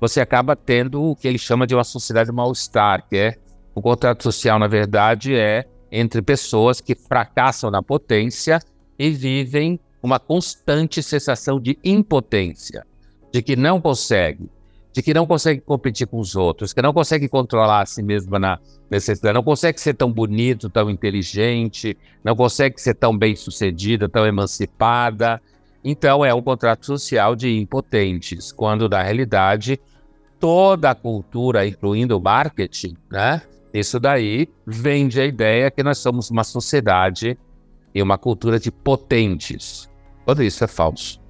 Você 0.00 0.20
acaba 0.20 0.54
tendo 0.54 1.02
o 1.02 1.16
que 1.16 1.26
ele 1.26 1.38
chama 1.38 1.66
de 1.66 1.74
uma 1.74 1.82
sociedade 1.82 2.30
mal-estar, 2.30 3.08
que 3.08 3.16
é 3.16 3.34
o 3.74 3.82
contrato 3.82 4.22
social, 4.22 4.60
na 4.60 4.68
verdade, 4.68 5.34
é 5.34 5.64
entre 5.90 6.22
pessoas 6.22 6.80
que 6.80 6.94
fracassam 6.94 7.68
na 7.68 7.82
potência 7.82 8.60
e 8.96 9.10
vivem 9.10 9.80
uma 10.00 10.20
constante 10.20 11.02
sensação 11.02 11.58
de 11.58 11.76
impotência, 11.82 12.86
de 13.32 13.42
que 13.42 13.56
não 13.56 13.80
consegue, 13.80 14.48
de 14.92 15.02
que 15.02 15.14
não 15.14 15.26
consegue 15.26 15.60
competir 15.60 16.06
com 16.06 16.18
os 16.18 16.36
outros, 16.36 16.72
que 16.72 16.82
não 16.82 16.92
consegue 16.92 17.28
controlar 17.28 17.80
a 17.80 17.86
si 17.86 18.02
mesma 18.02 18.38
na 18.38 18.58
necessidade, 18.90 19.34
não 19.34 19.42
consegue 19.42 19.80
ser 19.80 19.94
tão 19.94 20.12
bonito, 20.12 20.68
tão 20.68 20.90
inteligente, 20.90 21.96
não 22.22 22.36
consegue 22.36 22.80
ser 22.80 22.94
tão 22.94 23.16
bem 23.16 23.34
sucedida, 23.34 24.08
tão 24.08 24.26
emancipada. 24.26 25.40
Então 25.82 26.24
é 26.24 26.34
um 26.34 26.42
contrato 26.42 26.84
social 26.84 27.34
de 27.34 27.58
impotentes, 27.58 28.52
quando 28.52 28.88
na 28.88 29.02
realidade 29.02 29.80
toda 30.38 30.90
a 30.90 30.94
cultura, 30.94 31.66
incluindo 31.66 32.16
o 32.18 32.20
marketing, 32.20 32.94
né? 33.10 33.40
Isso 33.72 33.98
daí 33.98 34.46
vende 34.66 35.18
a 35.18 35.24
ideia 35.24 35.70
que 35.70 35.82
nós 35.82 35.96
somos 35.98 36.30
uma 36.30 36.44
sociedade 36.44 37.38
e 37.94 38.02
uma 38.02 38.18
cultura 38.18 38.60
de 38.60 38.70
potentes. 38.70 39.88
Tudo 40.26 40.42
isso 40.42 40.62
é 40.62 40.66
falso. 40.66 41.20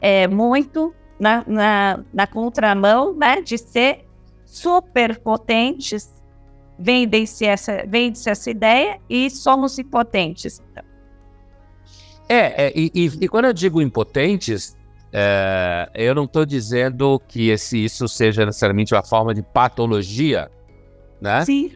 É 0.00 0.26
muito 0.26 0.92
na, 1.18 1.44
na, 1.46 2.00
na 2.12 2.26
contramão 2.26 3.14
né, 3.14 3.40
de 3.40 3.58
ser 3.58 4.04
superpotentes, 4.44 6.14
vende-se 6.78 7.44
essa, 7.44 7.84
vende 7.86 8.18
essa 8.28 8.50
ideia 8.50 8.98
e 9.08 9.30
somos 9.30 9.78
impotentes. 9.78 10.62
É, 12.28 12.66
é 12.66 12.72
e, 12.74 12.90
e, 12.94 13.04
e, 13.22 13.28
quando 13.28 13.46
eu 13.46 13.52
digo 13.52 13.80
impotentes, 13.80 14.76
é, 15.12 15.88
eu 15.94 16.14
não 16.14 16.24
estou 16.24 16.44
dizendo 16.44 17.20
que 17.28 17.48
esse, 17.48 17.84
isso 17.84 18.08
seja 18.08 18.44
necessariamente 18.44 18.94
uma 18.94 19.02
forma 19.02 19.34
de 19.34 19.42
patologia, 19.42 20.50
né? 21.20 21.44
Sim. 21.44 21.72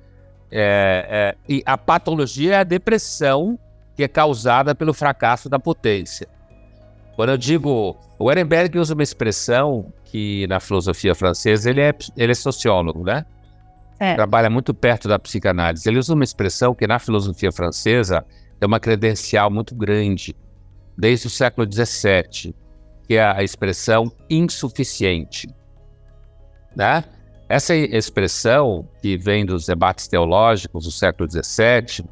É, 0.51 1.07
é, 1.09 1.37
e 1.49 1.63
a 1.65 1.79
patologia 1.79 2.55
é 2.55 2.59
a 2.59 2.65
depressão 2.65 3.59
que 3.95 4.03
é 4.03 4.09
causada 4.09 4.75
pelo 4.75 4.93
fracasso 4.93 5.49
da 5.49 5.59
potência. 5.59 6.29
Quando 7.21 7.33
eu 7.33 7.37
digo. 7.37 7.99
O 8.19 8.33
Ehrenberg 8.33 8.79
usa 8.79 8.95
uma 8.95 9.03
expressão 9.03 9.93
que 10.07 10.47
na 10.47 10.59
filosofia 10.59 11.15
francesa 11.15 11.69
ele 11.69 11.83
é, 11.83 11.95
ele 12.17 12.33
é 12.33 12.35
sociólogo, 12.35 13.05
né? 13.05 13.27
É. 13.99 14.15
Trabalha 14.15 14.49
muito 14.49 14.73
perto 14.73 15.07
da 15.07 15.19
psicanálise. 15.19 15.87
Ele 15.87 15.99
usa 15.99 16.15
uma 16.15 16.25
expressão 16.25 16.75
que 16.75 16.87
na 16.87 16.99
filosofia 16.99 17.53
francesa 17.53 18.25
é 18.59 18.65
uma 18.65 18.81
credencial 18.81 19.51
muito 19.51 19.75
grande, 19.75 20.35
desde 20.97 21.27
o 21.27 21.31
século 21.31 21.71
XVII, 21.71 22.55
que 23.07 23.17
é 23.17 23.23
a 23.23 23.43
expressão 23.43 24.11
insuficiente. 24.31 25.47
Né? 26.75 27.05
Essa 27.51 27.77
expressão, 27.77 28.89
que 29.03 29.19
vem 29.19 29.45
dos 29.45 29.67
debates 29.67 30.09
teológicos 30.09 30.87
do 30.87 30.91
século 30.91 31.29
XVII, 31.31 32.09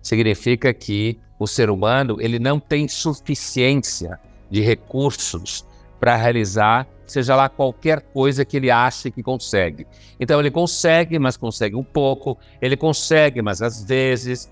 significa 0.00 0.72
que 0.72 1.18
o 1.36 1.48
ser 1.48 1.68
humano 1.68 2.18
ele 2.20 2.38
não 2.38 2.60
tem 2.60 2.86
suficiência 2.86 4.20
de 4.52 4.60
recursos 4.60 5.66
para 5.98 6.14
realizar 6.14 6.86
seja 7.06 7.34
lá 7.34 7.48
qualquer 7.48 8.00
coisa 8.00 8.44
que 8.44 8.56
ele 8.56 8.70
ache 8.70 9.10
que 9.10 9.22
consegue. 9.22 9.86
Então 10.20 10.38
ele 10.38 10.50
consegue, 10.50 11.18
mas 11.18 11.36
consegue 11.36 11.74
um 11.74 11.82
pouco, 11.82 12.38
ele 12.60 12.76
consegue, 12.76 13.42
mas 13.42 13.60
às 13.62 13.82
vezes 13.82 14.50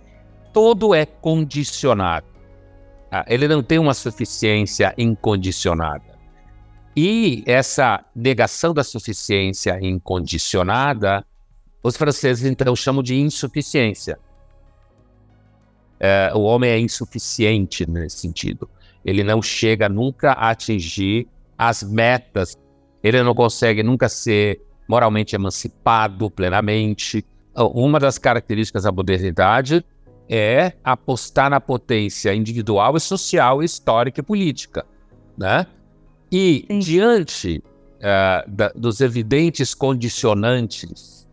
tudo 0.53 0.95
é 0.95 1.05
condicionado. 1.05 2.27
Ah, 3.11 3.25
ele 3.29 3.47
não 3.47 3.63
tem 3.63 3.79
uma 3.79 3.95
suficiência 3.95 4.95
incondicionada. 4.97 6.19
E 6.97 7.43
essa 7.47 8.05
negação 8.15 8.73
da 8.73 8.83
suficiência 8.83 9.79
incondicionada, 9.81 11.25
os 11.83 11.97
franceses 11.97 12.45
então 12.45 12.75
chamam 12.75 13.03
de 13.03 13.17
insuficiência. 13.17 14.19
É, 15.99 16.33
o 16.35 16.41
homem 16.41 16.71
é 16.71 16.79
insuficiente 16.79 17.89
nesse 17.89 18.19
sentido. 18.19 18.69
Ele 19.05 19.23
não 19.25 19.41
chega 19.41 19.89
nunca 19.89 20.33
a 20.33 20.51
atingir 20.51 21.27
as 21.57 21.83
metas. 21.83 22.57
Ele 23.03 23.23
não 23.23 23.35
consegue 23.35 23.83
nunca 23.83 24.09
ser 24.09 24.61
moralmente 24.89 25.35
emancipado 25.35 26.31
plenamente. 26.31 27.25
Uma 27.55 27.99
das 27.99 28.19
características 28.19 28.85
da 28.85 28.93
modernidade 28.93 29.85
é 30.29 30.75
apostar 30.85 31.51
na 31.51 31.61
potência 31.61 32.35
individual 32.35 32.97
e 32.97 33.01
social, 33.01 33.63
histórica 33.63 34.21
e 34.21 34.23
política, 34.23 34.87
né? 35.37 35.67
E 36.31 36.65
Sim. 36.69 36.79
diante 36.79 37.65
uh, 37.97 38.49
da, 38.49 38.69
dos 38.69 39.01
evidentes 39.01 39.75
condicionantes 39.75 41.29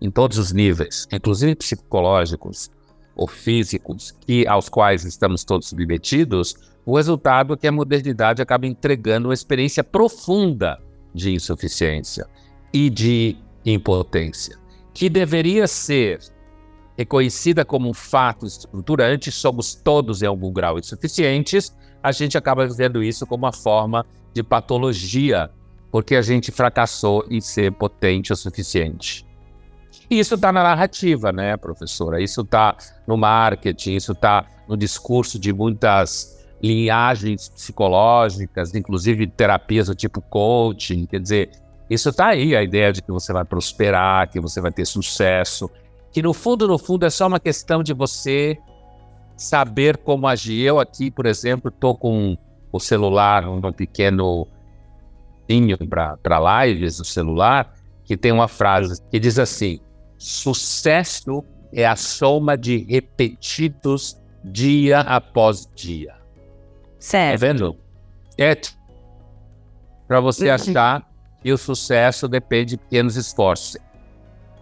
em 0.00 0.10
todos 0.10 0.36
os 0.38 0.52
níveis, 0.52 1.08
inclusive 1.10 1.54
psicológicos, 1.56 2.70
ou 3.16 3.26
físicos 3.26 4.12
que, 4.20 4.46
aos 4.46 4.68
quais 4.68 5.04
estamos 5.04 5.42
todos 5.42 5.68
submetidos, 5.68 6.54
o 6.88 6.96
resultado 6.96 7.52
é 7.52 7.56
que 7.58 7.66
a 7.66 7.72
modernidade 7.72 8.40
acaba 8.40 8.66
entregando 8.66 9.28
uma 9.28 9.34
experiência 9.34 9.84
profunda 9.84 10.80
de 11.14 11.34
insuficiência 11.34 12.26
e 12.72 12.88
de 12.88 13.36
impotência, 13.62 14.56
que 14.94 15.10
deveria 15.10 15.66
ser 15.66 16.18
reconhecida 16.96 17.62
como 17.62 17.90
um 17.90 17.92
fato 17.92 18.46
estruturante, 18.46 19.30
somos 19.30 19.74
todos 19.74 20.22
em 20.22 20.26
algum 20.26 20.50
grau 20.50 20.78
insuficientes, 20.78 21.76
a 22.02 22.10
gente 22.10 22.38
acaba 22.38 22.66
vendo 22.66 23.02
isso 23.02 23.26
como 23.26 23.44
uma 23.44 23.52
forma 23.52 24.06
de 24.32 24.42
patologia, 24.42 25.50
porque 25.90 26.16
a 26.16 26.22
gente 26.22 26.50
fracassou 26.50 27.22
em 27.28 27.38
ser 27.38 27.70
potente 27.70 28.32
o 28.32 28.36
suficiente. 28.36 29.26
E 30.10 30.18
isso 30.18 30.36
está 30.36 30.50
na 30.50 30.62
narrativa, 30.62 31.32
né, 31.32 31.54
professora? 31.58 32.18
Isso 32.18 32.40
está 32.40 32.74
no 33.06 33.18
marketing, 33.18 33.96
isso 33.96 34.12
está 34.12 34.46
no 34.66 34.74
discurso 34.74 35.38
de 35.38 35.52
muitas 35.52 36.37
linhagens 36.62 37.48
psicológicas, 37.48 38.74
inclusive 38.74 39.26
terapias 39.26 39.86
do 39.86 39.94
tipo 39.94 40.20
coaching. 40.20 41.06
Quer 41.06 41.20
dizer, 41.20 41.50
isso 41.88 42.08
está 42.10 42.26
aí, 42.28 42.54
a 42.56 42.62
ideia 42.62 42.92
de 42.92 43.02
que 43.02 43.10
você 43.10 43.32
vai 43.32 43.44
prosperar, 43.44 44.30
que 44.30 44.40
você 44.40 44.60
vai 44.60 44.72
ter 44.72 44.84
sucesso, 44.84 45.70
que 46.12 46.22
no 46.22 46.34
fundo, 46.34 46.66
no 46.66 46.78
fundo, 46.78 47.06
é 47.06 47.10
só 47.10 47.26
uma 47.26 47.40
questão 47.40 47.82
de 47.82 47.92
você 47.92 48.58
saber 49.36 49.96
como 49.98 50.26
agir. 50.26 50.62
Eu 50.62 50.80
aqui, 50.80 51.10
por 51.10 51.26
exemplo, 51.26 51.68
estou 51.68 51.96
com 51.96 52.36
o 52.72 52.80
celular, 52.80 53.48
um 53.48 53.60
pequeno 53.72 54.46
para 55.88 56.66
lives 56.66 56.98
no 56.98 57.04
celular, 57.04 57.72
que 58.04 58.16
tem 58.16 58.32
uma 58.32 58.48
frase 58.48 59.00
que 59.10 59.18
diz 59.18 59.38
assim: 59.38 59.80
Sucesso 60.18 61.44
é 61.72 61.86
a 61.86 61.96
soma 61.96 62.56
de 62.56 62.78
repetidos 62.88 64.20
dia 64.44 65.00
após 65.00 65.68
dia. 65.74 66.17
Certo. 66.98 67.40
Tá 67.40 67.46
vendo? 67.46 67.76
É 68.36 68.54
para 70.06 70.20
você 70.20 70.48
uhum. 70.48 70.54
achar 70.54 71.08
que 71.42 71.52
o 71.52 71.58
sucesso 71.58 72.26
depende 72.26 72.70
de 72.70 72.76
pequenos 72.78 73.16
esforços. 73.16 73.76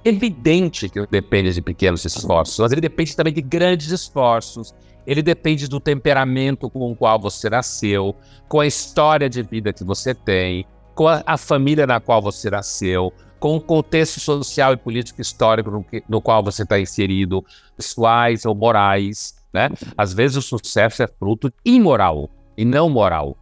Evidente 0.05 0.89
que 0.89 1.05
depende 1.07 1.53
de 1.53 1.63
pequenos 1.63 2.05
esforços, 2.05 2.59
mas 2.59 2.73
ele 2.73 2.81
depende 2.81 3.17
também 3.17 3.33
de 3.33 3.43
grandes 3.43 3.91
esforços. 3.91 4.75
Ele 5.07 5.23
depende 5.23 5.69
do 5.69 5.81
temperamento 5.81 6.69
com 6.69 6.91
o 6.91 6.97
qual 6.97 7.19
você 7.19 7.49
nasceu, 7.49 8.15
com 8.49 8.61
a 8.61 8.67
história 8.67 9.29
de 9.29 9.43
vida 9.43 9.73
que 9.73 9.85
você 9.85 10.15
tem, 10.15 10.67
com 10.95 11.07
a, 11.07 11.23
a 11.25 11.37
família 11.37 11.87
na 11.87 12.01
qual 12.01 12.21
você 12.21 12.51
nasceu, 12.51 13.13
com 13.39 13.57
o 13.57 13.61
contexto 13.61 14.19
social 14.19 14.73
e 14.73 14.77
político 14.77 15.21
histórico 15.21 15.71
no, 15.71 15.85
que, 15.85 16.03
no 16.09 16.21
qual 16.21 16.43
você 16.43 16.63
está 16.63 16.79
inserido, 16.79 17.45
pessoais 17.77 18.45
ou 18.45 18.55
morais, 18.55 19.37
né? 19.57 19.71
Às 19.97 20.13
vezes 20.13 20.37
o 20.37 20.43
sucesso 20.43 21.03
é 21.03 21.07
fruto 21.07 21.51
imoral 21.65 22.31
e 22.57 22.65
não 22.65 22.91
moral. 22.91 23.37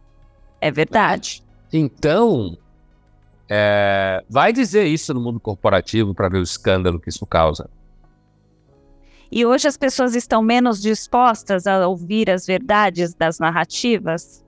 É 0.61 0.71
verdade. 0.71 1.43
Então, 1.73 2.57
é, 3.49 4.23
vai 4.29 4.53
dizer 4.53 4.85
isso 4.85 5.13
no 5.13 5.19
mundo 5.19 5.41
corporativo 5.41 6.15
para 6.15 6.29
ver 6.29 6.37
o 6.37 6.43
escândalo 6.43 7.01
que 7.01 7.09
isso 7.09 7.25
causa. 7.25 7.69
E 9.29 9.45
hoje 9.45 9.67
as 9.67 9.75
pessoas 9.75 10.15
estão 10.15 10.41
menos 10.41 10.81
dispostas 10.81 11.67
a 11.67 11.85
ouvir 11.85 12.29
as 12.29 12.45
verdades 12.45 13.13
das 13.13 13.37
narrativas? 13.37 14.41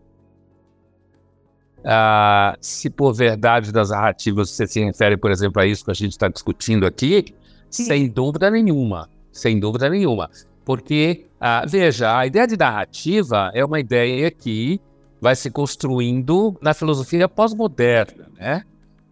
Ah, 1.84 2.56
se 2.62 2.90
por 2.90 3.14
verdade 3.14 3.74
das 3.74 3.90
narrativas 3.90 4.52
você 4.52 4.66
se 4.66 4.84
refere, 4.84 5.18
por 5.18 5.32
exemplo, 5.32 5.62
a 5.62 5.66
isso 5.66 5.84
que 5.84 5.92
a 5.92 5.94
gente 5.94 6.12
está 6.12 6.30
discutindo 6.30 6.86
aqui, 6.86 7.26
Sim. 7.70 7.86
sem 7.86 8.10
dúvida 8.10 8.50
nenhuma. 8.50 9.10
Sem 9.32 9.60
dúvida 9.60 9.90
nenhuma. 9.90 10.30
Porque, 10.68 11.26
ah, 11.40 11.64
veja, 11.66 12.18
a 12.18 12.28
ideia 12.28 12.46
de 12.46 12.58
narrativa 12.58 13.50
é 13.54 13.64
uma 13.64 13.80
ideia 13.80 14.30
que 14.30 14.82
vai 15.22 15.34
se 15.34 15.50
construindo 15.50 16.58
na 16.62 16.74
filosofia 16.74 17.30
pós-moderna, 17.30 18.28
né? 18.38 18.64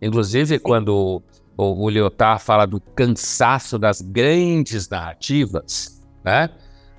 Inclusive, 0.01 0.59
quando 0.59 1.23
o, 1.55 1.85
o 1.85 1.89
Lyotard 1.89 2.43
fala 2.43 2.65
do 2.65 2.81
cansaço 2.81 3.79
das 3.79 4.01
grandes 4.01 4.89
narrativas, 4.89 6.05
né? 6.25 6.49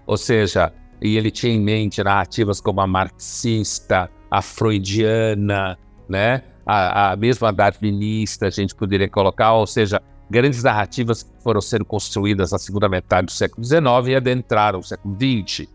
Ou 0.06 0.16
seja, 0.16 0.72
e 1.02 1.18
ele 1.18 1.30
tinha 1.30 1.52
em 1.52 1.60
mente 1.60 2.02
narrativas 2.02 2.58
como 2.58 2.80
a 2.80 2.86
marxista, 2.86 4.10
a 4.30 4.40
freudiana, 4.40 5.76
né? 6.08 6.42
A, 6.64 7.12
a 7.12 7.16
mesma 7.16 7.52
darwinista 7.52 8.46
a 8.46 8.50
gente 8.50 8.74
poderia 8.74 9.06
colocar, 9.10 9.52
ou 9.52 9.66
seja, 9.66 10.00
grandes 10.30 10.62
narrativas 10.62 11.22
que 11.22 11.30
foram 11.42 11.60
sendo 11.60 11.84
construídas 11.84 12.52
na 12.52 12.58
segunda 12.58 12.88
metade 12.88 13.26
do 13.26 13.32
século 13.32 13.64
XIX 13.64 13.82
e 14.08 14.14
adentraram 14.16 14.80
o 14.80 14.82
século 14.82 15.16
XX, 15.16 15.68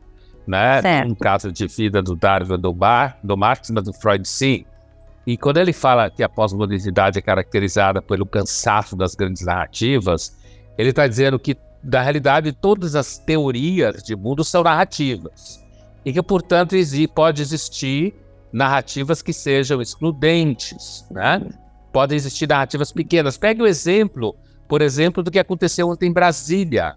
né? 0.45 0.81
Certo. 0.81 1.11
Um 1.11 1.15
caso 1.15 1.51
de 1.51 1.67
vida 1.67 2.01
do 2.01 2.15
Darwin 2.15 2.59
do, 2.59 2.73
Bar, 2.73 3.17
do 3.23 3.37
Marx, 3.37 3.69
mas 3.69 3.85
do 3.85 3.93
Freud 3.93 4.27
sim. 4.27 4.65
E 5.25 5.37
quando 5.37 5.57
ele 5.57 5.71
fala 5.71 6.09
que 6.09 6.23
a 6.23 6.29
pós-modernidade 6.29 7.19
é 7.19 7.21
caracterizada 7.21 8.01
pelo 8.01 8.25
cansaço 8.25 8.95
das 8.95 9.15
grandes 9.15 9.45
narrativas, 9.45 10.35
ele 10.77 10.89
está 10.89 11.07
dizendo 11.07 11.37
que, 11.37 11.55
na 11.83 12.01
realidade, 12.01 12.51
todas 12.51 12.95
as 12.95 13.19
teorias 13.19 14.01
de 14.03 14.15
mundo 14.15 14.43
são 14.43 14.63
narrativas. 14.63 15.63
E 16.03 16.11
que, 16.11 16.21
portanto, 16.23 16.75
pode 17.13 17.41
existir 17.41 18.15
narrativas 18.51 19.21
que 19.21 19.31
sejam 19.31 19.81
excludentes, 19.81 21.05
né? 21.11 21.41
Podem 21.91 22.15
existir 22.15 22.47
narrativas 22.47 22.91
pequenas. 22.91 23.37
Pegue 23.37 23.61
o 23.61 23.67
exemplo, 23.67 24.35
por 24.67 24.81
exemplo, 24.81 25.21
do 25.21 25.31
que 25.31 25.39
aconteceu 25.39 25.89
ontem 25.89 26.07
em 26.07 26.13
Brasília. 26.13 26.95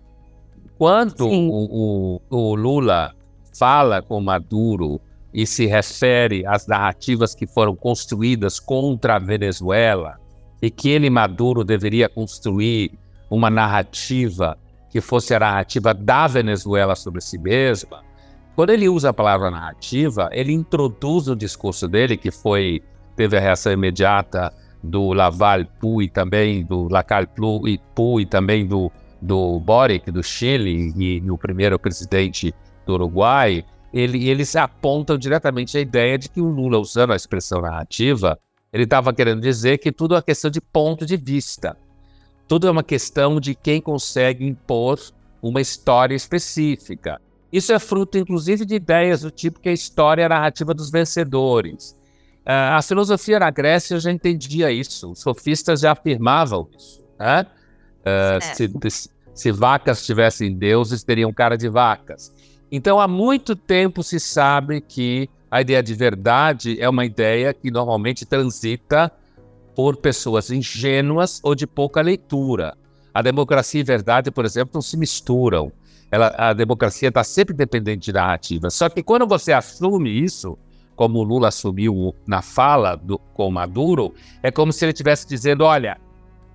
Quando 0.78 1.26
o, 1.26 2.20
o, 2.20 2.20
o 2.30 2.54
Lula 2.54 3.14
fala 3.56 4.02
com 4.02 4.20
Maduro 4.20 5.00
e 5.32 5.46
se 5.46 5.66
refere 5.66 6.46
às 6.46 6.66
narrativas 6.66 7.34
que 7.34 7.46
foram 7.46 7.74
construídas 7.74 8.60
contra 8.60 9.16
a 9.16 9.18
Venezuela 9.18 10.18
e 10.62 10.70
que 10.70 10.88
ele, 10.88 11.10
Maduro, 11.10 11.64
deveria 11.64 12.08
construir 12.08 12.92
uma 13.30 13.50
narrativa 13.50 14.56
que 14.90 15.00
fosse 15.00 15.34
a 15.34 15.40
narrativa 15.40 15.92
da 15.92 16.26
Venezuela 16.28 16.94
sobre 16.94 17.20
si 17.20 17.36
mesma, 17.36 18.02
quando 18.54 18.70
ele 18.70 18.88
usa 18.88 19.10
a 19.10 19.12
palavra 19.12 19.50
narrativa, 19.50 20.28
ele 20.32 20.52
introduz 20.52 21.26
no 21.26 21.34
discurso 21.34 21.88
dele, 21.88 22.16
que 22.16 22.30
foi 22.30 22.80
teve 23.16 23.36
a 23.36 23.40
reação 23.40 23.72
imediata 23.72 24.52
do 24.84 25.12
Laval 25.12 25.60
e 26.00 26.08
também 26.08 26.64
do 26.64 26.88
Lacal 26.88 27.24
e 28.18 28.26
também 28.26 28.66
do, 28.66 28.92
do 29.20 29.58
Boric, 29.60 30.10
do 30.10 30.22
Chile, 30.22 30.92
e, 30.96 31.18
e 31.18 31.30
o 31.30 31.38
primeiro 31.38 31.78
presidente 31.78 32.54
do 32.86 32.94
Uruguai, 32.94 33.64
ele, 33.92 34.28
eles 34.28 34.54
apontam 34.54 35.16
diretamente 35.16 35.78
a 35.78 35.80
ideia 35.80 36.18
de 36.18 36.28
que 36.28 36.40
o 36.40 36.48
Lula, 36.48 36.78
usando 36.78 37.12
a 37.12 37.16
expressão 37.16 37.62
narrativa, 37.62 38.38
ele 38.72 38.84
estava 38.84 39.14
querendo 39.14 39.40
dizer 39.40 39.78
que 39.78 39.90
tudo 39.90 40.14
é 40.14 40.16
uma 40.16 40.22
questão 40.22 40.50
de 40.50 40.60
ponto 40.60 41.06
de 41.06 41.16
vista. 41.16 41.76
Tudo 42.46 42.66
é 42.66 42.70
uma 42.70 42.82
questão 42.82 43.40
de 43.40 43.54
quem 43.54 43.80
consegue 43.80 44.44
impor 44.46 44.98
uma 45.40 45.60
história 45.60 46.14
específica. 46.14 47.20
Isso 47.52 47.72
é 47.72 47.78
fruto, 47.78 48.18
inclusive, 48.18 48.64
de 48.64 48.74
ideias 48.74 49.22
do 49.22 49.30
tipo 49.30 49.60
que 49.60 49.68
a 49.68 49.72
história 49.72 50.22
é 50.22 50.26
a 50.26 50.28
narrativa 50.28 50.74
dos 50.74 50.90
vencedores. 50.90 51.96
Uh, 52.46 52.76
a 52.76 52.82
filosofia 52.82 53.38
na 53.38 53.50
Grécia 53.50 53.98
já 53.98 54.12
entendia 54.12 54.70
isso, 54.70 55.12
os 55.12 55.20
sofistas 55.20 55.80
já 55.80 55.92
afirmavam 55.92 56.68
isso. 56.76 57.02
Né? 57.18 57.46
Uh, 58.00 58.90
se, 58.90 59.10
se, 59.34 59.50
vacas 59.50 60.04
tivessem 60.04 60.54
deuses, 60.54 61.02
teriam 61.02 61.32
cara 61.32 61.56
de 61.56 61.68
vacas. 61.68 62.32
Então, 62.70 63.00
há 63.00 63.08
muito 63.08 63.56
tempo 63.56 64.02
se 64.02 64.20
sabe 64.20 64.82
que 64.82 65.28
a 65.50 65.60
ideia 65.60 65.82
de 65.82 65.94
verdade 65.94 66.80
é 66.80 66.88
uma 66.88 67.06
ideia 67.06 67.54
que 67.54 67.70
normalmente 67.70 68.26
transita 68.26 69.10
por 69.74 69.96
pessoas 69.96 70.50
ingênuas 70.50 71.40
ou 71.42 71.54
de 71.54 71.66
pouca 71.66 72.02
leitura. 72.02 72.76
A 73.14 73.22
democracia 73.22 73.80
e 73.80 73.84
verdade, 73.84 74.30
por 74.30 74.44
exemplo, 74.44 74.72
não 74.74 74.82
se 74.82 74.96
misturam. 74.96 75.72
Ela, 76.10 76.34
a 76.36 76.52
democracia 76.52 77.08
está 77.08 77.24
sempre 77.24 77.54
dependente 77.54 78.06
de 78.06 78.12
narrativa. 78.12 78.68
Só 78.70 78.88
que 78.88 79.02
quando 79.02 79.26
você 79.26 79.52
assume 79.52 80.10
isso, 80.10 80.58
como 80.96 81.18
o 81.18 81.22
Lula 81.22 81.48
assumiu 81.48 82.14
na 82.26 82.42
fala 82.42 82.96
do, 82.96 83.18
com 83.18 83.50
Maduro, 83.50 84.14
é 84.42 84.50
como 84.50 84.72
se 84.72 84.84
ele 84.84 84.92
estivesse 84.92 85.26
dizendo: 85.26 85.64
olha, 85.64 85.98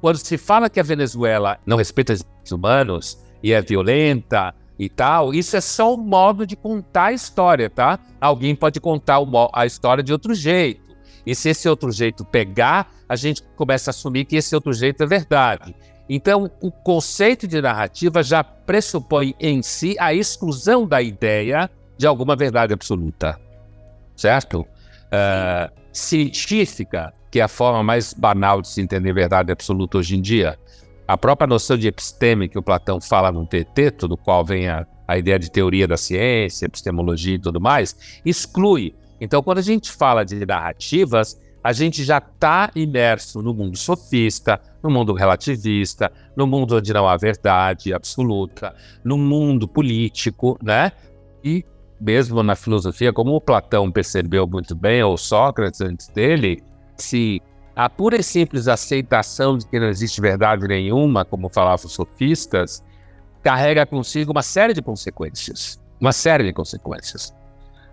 quando 0.01 0.17
se 0.17 0.37
fala 0.37 0.69
que 0.69 0.79
a 0.79 0.83
Venezuela 0.83 1.59
não 1.65 1.77
respeita 1.77 2.13
os 2.13 2.19
direitos 2.19 2.51
humanos 2.51 3.19
e 3.43 3.51
é 3.51 3.61
violenta 3.61 4.53
e 4.77 4.87
tal, 4.87 5.33
isso 5.33 5.57
é 5.57 5.61
só 5.61 5.93
um 5.93 5.97
modo 5.97 6.47
de 6.47 6.55
contar 6.55 7.05
a 7.05 7.13
história, 7.13 7.69
tá? 7.69 7.99
Alguém 8.19 8.55
pode 8.55 8.79
contar 8.79 9.17
a 9.53 9.65
história 9.65 10.03
de 10.03 10.13
outro 10.13 10.33
jeito. 10.33 10.89
E 11.25 11.35
se 11.35 11.49
esse 11.49 11.67
outro 11.67 11.91
jeito 11.91 12.23
pegar, 12.23 12.89
a 13.07 13.15
gente 13.15 13.43
começa 13.55 13.89
a 13.89 13.91
assumir 13.91 14.25
que 14.25 14.37
esse 14.37 14.55
outro 14.55 14.71
jeito 14.71 15.03
é 15.03 15.05
verdade. 15.05 15.75
Então, 16.09 16.49
o 16.59 16.71
conceito 16.71 17.47
de 17.47 17.61
narrativa 17.61 18.23
já 18.23 18.43
pressupõe 18.43 19.35
em 19.39 19.61
si 19.61 19.95
a 19.99 20.13
exclusão 20.13 20.87
da 20.87 21.01
ideia 21.01 21.69
de 21.97 22.07
alguma 22.07 22.35
verdade 22.35 22.73
absoluta, 22.73 23.39
certo? 24.19 24.61
Uh, 24.61 25.71
científica, 25.91 27.13
que 27.31 27.39
é 27.39 27.43
a 27.43 27.47
forma 27.47 27.81
mais 27.83 28.13
banal 28.13 28.61
de 28.61 28.67
se 28.67 28.81
entender 28.81 29.13
verdade 29.13 29.51
absoluta 29.51 29.97
hoje 29.97 30.17
em 30.17 30.21
dia, 30.21 30.57
a 31.07 31.17
própria 31.17 31.47
noção 31.47 31.77
de 31.77 31.87
episteme 31.87 32.47
que 32.47 32.57
o 32.57 32.61
Platão 32.61 33.01
fala 33.01 33.31
no 33.31 33.45
Teteto, 33.45 34.07
do 34.07 34.15
qual 34.15 34.45
vem 34.45 34.67
a, 34.67 34.85
a 35.07 35.17
ideia 35.17 35.39
de 35.39 35.49
teoria 35.49 35.87
da 35.87 35.97
ciência, 35.97 36.65
epistemologia 36.65 37.35
e 37.35 37.39
tudo 37.39 37.59
mais, 37.59 37.95
exclui. 38.23 38.93
Então, 39.19 39.41
quando 39.41 39.57
a 39.57 39.63
gente 39.63 39.91
fala 39.91 40.23
de 40.23 40.45
narrativas, 40.45 41.39
a 41.63 41.73
gente 41.73 42.03
já 42.03 42.19
está 42.19 42.71
imerso 42.75 43.41
no 43.41 43.53
mundo 43.53 43.77
sofista, 43.77 44.61
no 44.83 44.89
mundo 44.89 45.13
relativista, 45.13 46.11
no 46.35 46.45
mundo 46.45 46.77
onde 46.77 46.93
não 46.93 47.07
há 47.07 47.17
verdade 47.17 47.93
absoluta, 47.93 48.75
no 49.03 49.17
mundo 49.17 49.67
político, 49.67 50.57
né? 50.61 50.91
E 51.43 51.65
mesmo 51.99 52.41
na 52.41 52.55
filosofia, 52.55 53.11
como 53.11 53.35
o 53.35 53.41
Platão 53.41 53.91
percebeu 53.91 54.47
muito 54.47 54.75
bem, 54.75 55.03
ou 55.03 55.17
Sócrates 55.17 55.81
antes 55.81 56.07
dele, 56.07 56.63
se 56.97 57.41
a 57.75 57.89
pura 57.89 58.17
e 58.17 58.23
simples 58.23 58.67
aceitação 58.67 59.57
de 59.57 59.65
que 59.65 59.79
não 59.79 59.87
existe 59.87 60.19
verdade 60.19 60.67
nenhuma, 60.67 61.23
como 61.23 61.49
falavam 61.49 61.85
os 61.85 61.93
sofistas, 61.93 62.83
carrega 63.41 63.85
consigo 63.85 64.31
uma 64.31 64.41
série 64.41 64.73
de 64.73 64.81
consequências. 64.81 65.79
Uma 65.99 66.11
série 66.11 66.43
de 66.43 66.53
consequências. 66.53 67.33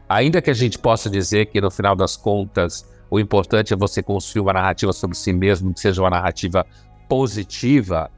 Ainda 0.09 0.41
que 0.41 0.51
a 0.51 0.55
gente 0.55 0.79
possa 0.79 1.11
dizer 1.11 1.47
que, 1.47 1.61
no 1.61 1.71
final 1.71 1.97
das 1.97 2.17
contas, 2.17 2.85
o 3.11 3.19
importante 3.19 3.73
é 3.73 3.77
você 3.77 4.03
construir 4.03 4.43
uma 4.43 4.53
narrativa 4.53 4.93
sobre 4.93 5.17
si 5.17 5.33
mesmo, 5.33 5.73
que 5.73 5.81
seja 5.81 6.03
uma 6.03 6.11
narrativa 6.11 6.65
positiva, 7.09 8.11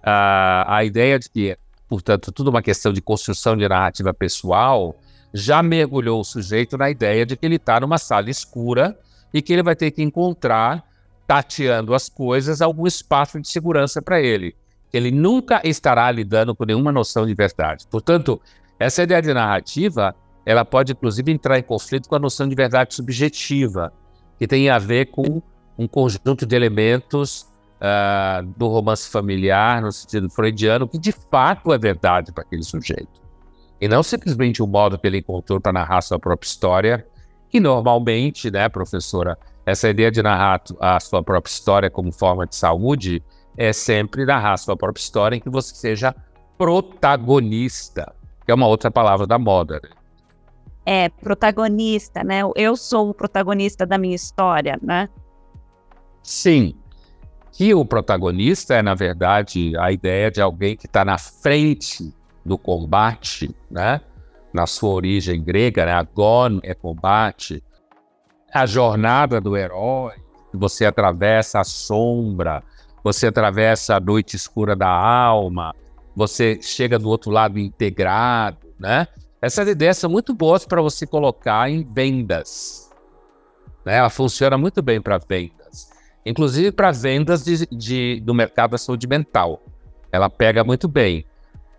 uh, 0.00 0.64
a 0.66 0.84
ideia 0.84 1.18
de 1.18 1.28
que, 1.28 1.56
portanto, 1.88 2.32
tudo 2.32 2.50
uma 2.50 2.62
questão 2.62 2.92
de 2.92 3.00
construção 3.00 3.56
de 3.56 3.68
narrativa 3.68 4.12
pessoal, 4.14 4.96
já 5.32 5.62
mergulhou 5.62 6.20
o 6.20 6.24
sujeito 6.24 6.76
na 6.76 6.90
ideia 6.90 7.26
de 7.26 7.36
que 7.36 7.46
ele 7.46 7.56
está 7.56 7.80
numa 7.80 7.98
sala 7.98 8.30
escura 8.30 8.98
e 9.32 9.42
que 9.42 9.52
ele 9.52 9.62
vai 9.62 9.76
ter 9.76 9.90
que 9.90 10.02
encontrar 10.02 10.84
tateando 11.26 11.94
as 11.94 12.08
coisas, 12.08 12.62
algum 12.62 12.86
espaço 12.86 13.40
de 13.40 13.48
segurança 13.48 14.00
para 14.00 14.20
ele. 14.20 14.56
Ele 14.92 15.10
nunca 15.10 15.60
estará 15.62 16.10
lidando 16.10 16.54
com 16.54 16.64
nenhuma 16.64 16.90
noção 16.90 17.26
de 17.26 17.34
verdade. 17.34 17.86
Portanto, 17.90 18.40
essa 18.78 19.02
ideia 19.02 19.20
de 19.20 19.34
narrativa, 19.34 20.14
ela 20.46 20.64
pode 20.64 20.92
inclusive 20.92 21.30
entrar 21.30 21.58
em 21.58 21.62
conflito 21.62 22.08
com 22.08 22.14
a 22.14 22.18
noção 22.18 22.48
de 22.48 22.54
verdade 22.54 22.94
subjetiva, 22.94 23.92
que 24.38 24.46
tem 24.46 24.70
a 24.70 24.78
ver 24.78 25.06
com 25.06 25.42
um 25.76 25.86
conjunto 25.86 26.46
de 26.46 26.56
elementos 26.56 27.42
uh, 27.78 28.46
do 28.56 28.66
romance 28.68 29.10
familiar, 29.10 29.82
no 29.82 29.92
sentido 29.92 30.30
freudiano, 30.30 30.88
que 30.88 30.98
de 30.98 31.12
fato 31.12 31.72
é 31.72 31.78
verdade 31.78 32.32
para 32.32 32.42
aquele 32.42 32.62
sujeito. 32.62 33.27
E 33.80 33.88
não 33.88 34.02
simplesmente 34.02 34.62
o 34.62 34.66
modo 34.66 34.98
que 34.98 35.06
ele 35.06 35.18
encontrou 35.18 35.60
para 35.60 35.72
narrar 35.72 36.00
sua 36.02 36.18
própria 36.18 36.48
história, 36.48 37.06
que 37.48 37.60
normalmente, 37.60 38.50
né, 38.50 38.68
professora, 38.68 39.38
essa 39.64 39.88
ideia 39.88 40.10
de 40.10 40.22
narrar 40.22 40.62
a 40.80 40.98
sua 40.98 41.22
própria 41.22 41.50
história 41.50 41.90
como 41.90 42.10
forma 42.10 42.46
de 42.46 42.56
saúde 42.56 43.22
é 43.56 43.72
sempre 43.72 44.24
narrar 44.24 44.54
a 44.54 44.56
sua 44.56 44.76
própria 44.76 45.00
história 45.00 45.36
em 45.36 45.40
que 45.40 45.50
você 45.50 45.74
seja 45.74 46.14
protagonista, 46.56 48.14
que 48.44 48.50
é 48.50 48.54
uma 48.54 48.66
outra 48.66 48.90
palavra 48.90 49.26
da 49.26 49.38
moda. 49.38 49.80
Né? 49.82 49.90
É, 50.86 51.08
protagonista, 51.08 52.24
né? 52.24 52.40
Eu 52.56 52.76
sou 52.76 53.10
o 53.10 53.14
protagonista 53.14 53.84
da 53.84 53.98
minha 53.98 54.16
história, 54.16 54.78
né? 54.82 55.08
Sim. 56.22 56.74
que 57.52 57.74
o 57.74 57.84
protagonista 57.84 58.74
é, 58.74 58.82
na 58.82 58.94
verdade, 58.94 59.76
a 59.78 59.90
ideia 59.90 60.30
de 60.30 60.40
alguém 60.40 60.76
que 60.76 60.86
está 60.86 61.04
na 61.04 61.18
frente 61.18 62.14
do 62.48 62.58
combate, 62.58 63.54
né? 63.70 64.00
Na 64.52 64.66
sua 64.66 64.90
origem 64.90 65.42
grega, 65.42 65.84
né? 65.84 65.92
Agon 65.92 66.58
é 66.62 66.74
combate. 66.74 67.62
A 68.52 68.66
jornada 68.66 69.40
do 69.40 69.56
herói, 69.56 70.14
você 70.52 70.86
atravessa 70.86 71.60
a 71.60 71.64
sombra, 71.64 72.62
você 73.04 73.28
atravessa 73.28 73.96
a 73.96 74.00
noite 74.00 74.34
escura 74.34 74.74
da 74.74 74.88
alma, 74.88 75.74
você 76.16 76.58
chega 76.60 76.98
do 76.98 77.08
outro 77.08 77.30
lado 77.30 77.58
integrado, 77.58 78.74
né? 78.78 79.06
Essas 79.40 79.68
ideias 79.68 79.98
são 79.98 80.10
muito 80.10 80.34
boas 80.34 80.64
para 80.66 80.82
você 80.82 81.06
colocar 81.06 81.70
em 81.70 81.84
vendas. 81.84 82.90
Né? 83.84 83.96
Ela 83.96 84.10
funciona 84.10 84.58
muito 84.58 84.82
bem 84.82 85.00
para 85.00 85.18
vendas, 85.18 85.90
inclusive 86.26 86.72
para 86.72 86.90
vendas 86.90 87.44
de, 87.44 87.66
de, 87.66 88.20
do 88.20 88.34
mercado 88.34 88.72
da 88.72 88.78
saúde 88.78 89.06
mental. 89.06 89.62
Ela 90.10 90.28
pega 90.28 90.64
muito 90.64 90.88
bem. 90.88 91.24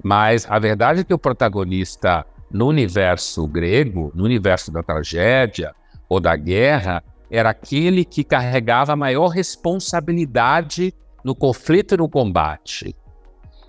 Mas 0.03 0.45
a 0.49 0.57
verdade 0.59 1.01
é 1.01 1.03
que 1.03 1.13
o 1.13 1.19
protagonista 1.19 2.25
no 2.51 2.67
universo 2.67 3.47
grego, 3.47 4.11
no 4.15 4.23
universo 4.23 4.71
da 4.71 4.81
tragédia 4.81 5.73
ou 6.07 6.19
da 6.19 6.35
guerra, 6.35 7.03
era 7.29 7.51
aquele 7.51 8.03
que 8.03 8.23
carregava 8.23 8.93
a 8.93 8.95
maior 8.95 9.27
responsabilidade 9.27 10.93
no 11.23 11.35
conflito 11.35 11.93
e 11.93 11.97
no 11.97 12.09
combate. 12.09 12.95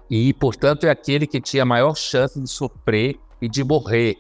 E, 0.09 0.33
portanto, 0.35 0.85
é 0.85 0.91
aquele 0.91 1.27
que 1.27 1.41
tinha 1.41 1.63
a 1.63 1.67
maior 1.67 1.95
chance 1.95 2.41
de 2.41 2.49
sofrer 2.49 3.17
e 3.41 3.49
de 3.49 3.63
morrer. 3.63 4.17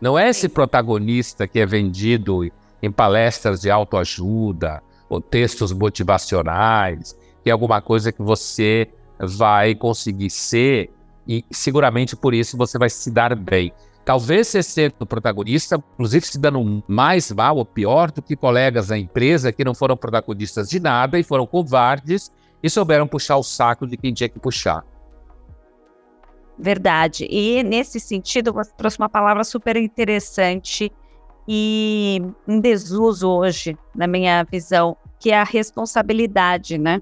Não 0.00 0.18
é 0.18 0.30
esse 0.30 0.48
protagonista 0.48 1.46
que 1.46 1.60
é 1.60 1.66
vendido 1.66 2.50
em 2.82 2.90
palestras 2.90 3.60
de 3.60 3.70
autoajuda 3.70 4.82
ou 5.08 5.20
textos 5.20 5.72
motivacionais, 5.72 7.16
que 7.42 7.50
é 7.50 7.52
alguma 7.52 7.82
coisa 7.82 8.10
que 8.10 8.22
você 8.22 8.88
vai 9.18 9.74
conseguir 9.74 10.30
ser 10.30 10.90
e 11.26 11.44
seguramente 11.50 12.16
por 12.16 12.34
isso 12.34 12.56
você 12.56 12.78
vai 12.78 12.90
se 12.90 13.10
dar 13.10 13.34
bem. 13.34 13.72
Talvez 14.04 14.48
você 14.48 14.62
seja 14.62 14.94
o 14.98 15.06
protagonista, 15.06 15.76
inclusive 15.94 16.26
se 16.26 16.38
dando 16.38 16.82
mais 16.88 17.30
mal 17.30 17.56
ou 17.56 17.64
pior 17.64 18.10
do 18.10 18.22
que 18.22 18.34
colegas 18.34 18.88
da 18.88 18.98
empresa 18.98 19.52
que 19.52 19.64
não 19.64 19.74
foram 19.74 19.96
protagonistas 19.96 20.68
de 20.68 20.80
nada 20.80 21.18
e 21.18 21.22
foram 21.22 21.46
covardes 21.46 22.32
e 22.62 22.68
souberam 22.68 23.06
puxar 23.06 23.36
o 23.36 23.42
saco 23.42 23.86
de 23.86 23.96
quem 23.96 24.12
tinha 24.12 24.28
que 24.28 24.38
puxar. 24.38 24.84
Verdade. 26.58 27.26
E 27.30 27.62
nesse 27.62 27.98
sentido, 27.98 28.52
você 28.52 28.70
trouxe 28.76 28.98
uma 28.98 29.08
palavra 29.08 29.44
super 29.44 29.76
interessante 29.76 30.92
e 31.48 32.22
em 32.46 32.60
desuso 32.60 33.28
hoje, 33.28 33.76
na 33.94 34.06
minha 34.06 34.44
visão, 34.44 34.96
que 35.18 35.30
é 35.30 35.38
a 35.38 35.44
responsabilidade, 35.44 36.78
né? 36.78 37.00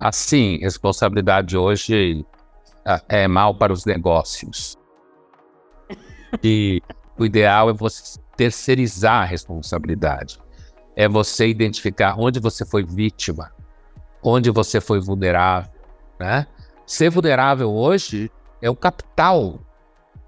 Assim, 0.00 0.58
responsabilidade 0.62 1.58
hoje 1.58 2.24
ah, 2.86 3.02
é 3.06 3.28
mal 3.28 3.54
para 3.54 3.72
os 3.72 3.84
negócios. 3.84 4.78
E 6.44 6.80
o 7.18 7.24
ideal 7.24 7.68
é 7.70 7.72
você 7.72 8.20
terceirizar 8.36 9.22
a 9.22 9.24
responsabilidade. 9.24 10.38
É 10.94 11.08
você 11.08 11.48
identificar 11.48 12.14
onde 12.16 12.38
você 12.38 12.64
foi 12.64 12.84
vítima, 12.84 13.52
onde 14.22 14.48
você 14.48 14.80
foi 14.80 15.00
vulnerável, 15.00 15.72
né? 16.20 16.46
Ser 16.86 17.10
vulnerável 17.10 17.68
hoje 17.68 18.30
é 18.62 18.70
um 18.70 18.76
capital, 18.76 19.58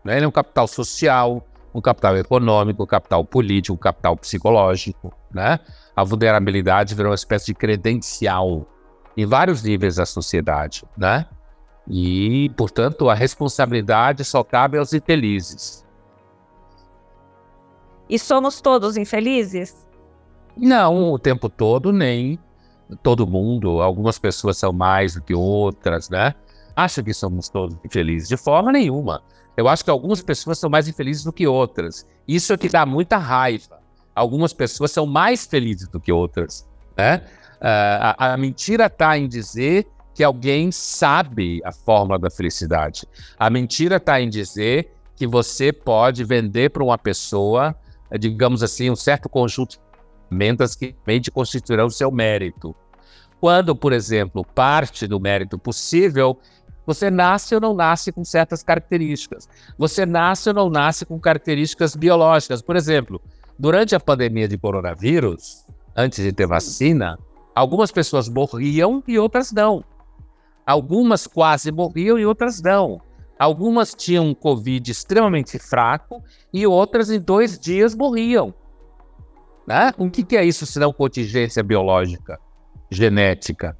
né? 0.04 0.16
Ele 0.16 0.24
é 0.24 0.28
um 0.28 0.32
capital 0.32 0.66
social, 0.66 1.46
um 1.72 1.80
capital 1.80 2.16
econômico, 2.16 2.82
um 2.82 2.86
capital 2.86 3.24
político, 3.24 3.74
um 3.74 3.78
capital 3.78 4.16
psicológico, 4.16 5.14
né? 5.32 5.60
A 5.94 6.02
vulnerabilidade 6.02 6.96
virou 6.96 7.10
uma 7.10 7.14
espécie 7.14 7.46
de 7.46 7.54
credencial 7.54 8.66
em 9.16 9.26
vários 9.26 9.62
níveis 9.62 9.96
da 9.96 10.06
sociedade, 10.06 10.84
né? 10.96 11.26
E, 11.88 12.50
portanto, 12.56 13.08
a 13.08 13.14
responsabilidade 13.14 14.24
só 14.24 14.44
cabe 14.44 14.78
aos 14.78 14.92
infelizes. 14.92 15.84
E 18.08 18.18
somos 18.18 18.60
todos 18.60 18.96
infelizes? 18.96 19.86
Não, 20.56 21.12
o 21.12 21.18
tempo 21.18 21.48
todo, 21.48 21.92
nem 21.92 22.38
todo 23.02 23.26
mundo. 23.26 23.80
Algumas 23.80 24.18
pessoas 24.18 24.58
são 24.58 24.72
mais 24.72 25.14
do 25.14 25.22
que 25.22 25.34
outras, 25.34 26.10
né? 26.10 26.34
Acho 26.76 27.02
que 27.02 27.12
somos 27.12 27.48
todos 27.48 27.76
infelizes. 27.84 28.28
De 28.28 28.36
forma 28.36 28.70
nenhuma. 28.72 29.22
Eu 29.56 29.68
acho 29.68 29.84
que 29.84 29.90
algumas 29.90 30.22
pessoas 30.22 30.58
são 30.58 30.70
mais 30.70 30.88
infelizes 30.88 31.24
do 31.24 31.32
que 31.32 31.46
outras. 31.46 32.06
Isso 32.26 32.52
é 32.52 32.56
que 32.56 32.68
dá 32.68 32.86
muita 32.86 33.16
raiva. 33.18 33.80
Algumas 34.14 34.52
pessoas 34.52 34.90
são 34.90 35.06
mais 35.06 35.46
felizes 35.46 35.88
do 35.88 36.00
que 36.00 36.12
outras, 36.12 36.68
né? 36.96 37.24
Uh, 37.62 38.18
a, 38.18 38.32
a 38.32 38.36
mentira 38.36 38.86
está 38.86 39.16
em 39.16 39.28
dizer 39.28 39.86
que 40.12 40.24
alguém 40.24 40.72
sabe 40.72 41.60
a 41.64 41.70
fórmula 41.70 42.18
da 42.18 42.28
felicidade. 42.28 43.06
A 43.38 43.48
mentira 43.48 43.96
está 43.96 44.20
em 44.20 44.28
dizer 44.28 44.92
que 45.14 45.26
você 45.28 45.72
pode 45.72 46.24
vender 46.24 46.70
para 46.70 46.82
uma 46.82 46.98
pessoa, 46.98 47.74
digamos 48.18 48.62
assim, 48.64 48.90
um 48.90 48.96
certo 48.96 49.28
conjunto 49.28 49.76
de 49.76 49.80
ferramentas 50.28 50.74
que 50.74 50.94
mente 51.06 51.30
constituirão 51.30 51.86
o 51.86 51.90
seu 51.90 52.10
mérito. 52.10 52.74
Quando, 53.40 53.76
por 53.76 53.92
exemplo, 53.92 54.44
parte 54.44 55.06
do 55.06 55.20
mérito 55.20 55.58
possível, 55.58 56.38
você 56.84 57.10
nasce 57.10 57.54
ou 57.54 57.60
não 57.60 57.74
nasce 57.74 58.10
com 58.10 58.24
certas 58.24 58.62
características. 58.62 59.48
Você 59.78 60.04
nasce 60.04 60.48
ou 60.48 60.54
não 60.54 60.68
nasce 60.68 61.06
com 61.06 61.18
características 61.18 61.94
biológicas. 61.94 62.60
Por 62.60 62.74
exemplo, 62.76 63.20
durante 63.58 63.94
a 63.94 64.00
pandemia 64.00 64.48
de 64.48 64.58
coronavírus, 64.58 65.64
antes 65.96 66.24
de 66.24 66.32
ter 66.32 66.46
vacina, 66.46 67.18
Algumas 67.54 67.90
pessoas 67.90 68.28
morriam 68.28 69.02
e 69.06 69.18
outras 69.18 69.52
não. 69.52 69.84
Algumas 70.66 71.26
quase 71.26 71.70
morriam 71.70 72.18
e 72.18 72.24
outras 72.24 72.62
não. 72.62 73.00
Algumas 73.38 73.94
tinham 73.94 74.26
um 74.26 74.34
Covid 74.34 74.90
extremamente 74.90 75.58
fraco 75.58 76.22
e 76.52 76.66
outras 76.66 77.10
em 77.10 77.20
dois 77.20 77.58
dias 77.58 77.94
morriam. 77.94 78.54
Né? 79.66 79.92
O 79.98 80.08
que, 80.10 80.36
é 80.36 80.44
isso 80.44 80.64
senão 80.64 80.92
contingência 80.92 81.62
biológica, 81.62 82.38
genética? 82.90 83.76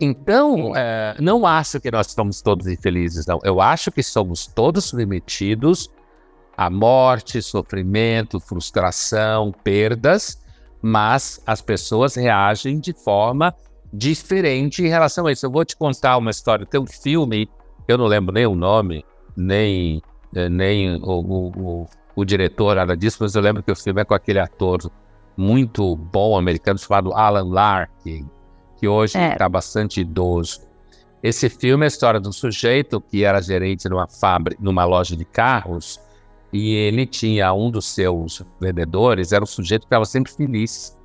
Então, 0.00 0.76
é, 0.76 1.14
não 1.20 1.46
acho 1.46 1.80
que 1.80 1.90
nós 1.90 2.08
estamos 2.08 2.42
todos 2.42 2.66
infelizes, 2.66 3.24
não. 3.24 3.38
Eu 3.44 3.60
acho 3.60 3.90
que 3.92 4.02
somos 4.02 4.46
todos 4.46 4.86
submetidos 4.86 5.88
a 6.56 6.68
morte, 6.68 7.40
sofrimento, 7.40 8.40
frustração, 8.40 9.52
perdas, 9.64 10.41
mas 10.82 11.40
as 11.46 11.62
pessoas 11.62 12.16
reagem 12.16 12.80
de 12.80 12.92
forma 12.92 13.54
diferente 13.92 14.82
em 14.82 14.88
relação 14.88 15.26
a 15.26 15.32
isso. 15.32 15.46
Eu 15.46 15.50
vou 15.50 15.64
te 15.64 15.76
contar 15.76 16.16
uma 16.16 16.30
história. 16.30 16.66
Tem 16.66 16.80
um 16.80 16.86
filme, 16.86 17.48
eu 17.86 17.96
não 17.96 18.06
lembro 18.06 18.34
nem 18.34 18.46
o 18.46 18.54
nome, 18.54 19.04
nem, 19.36 20.02
eh, 20.34 20.48
nem 20.48 20.96
o, 20.96 21.20
o, 21.20 21.48
o, 21.48 21.86
o 22.16 22.24
diretor, 22.24 22.74
nada 22.74 22.96
disso, 22.96 23.18
mas 23.20 23.34
eu 23.34 23.42
lembro 23.42 23.62
que 23.62 23.70
o 23.70 23.76
filme 23.76 24.00
é 24.00 24.04
com 24.04 24.14
aquele 24.14 24.40
ator 24.40 24.90
muito 25.36 25.96
bom 25.96 26.36
americano 26.36 26.78
chamado 26.78 27.12
Alan 27.12 27.48
Larkin, 27.48 28.28
que 28.78 28.88
hoje 28.88 29.16
está 29.16 29.34
é. 29.34 29.36
Tá 29.36 29.48
bastante 29.48 30.00
idoso. 30.00 30.60
Esse 31.22 31.48
filme 31.48 31.84
é 31.84 31.86
a 31.86 31.88
história 31.88 32.20
de 32.20 32.28
um 32.28 32.32
sujeito 32.32 33.00
que 33.00 33.22
era 33.22 33.40
gerente 33.40 33.88
numa 33.88 34.08
fábrica, 34.08 34.60
numa 34.60 34.84
loja 34.84 35.16
de 35.16 35.24
carros, 35.24 36.00
e 36.52 36.74
ele 36.74 37.06
tinha 37.06 37.52
um 37.54 37.70
dos 37.70 37.86
seus 37.86 38.44
vendedores, 38.60 39.32
era 39.32 39.42
um 39.42 39.46
sujeito 39.46 39.82
que 39.82 39.86
estava 39.86 40.04
sempre 40.04 40.30
feliz. 40.30 40.98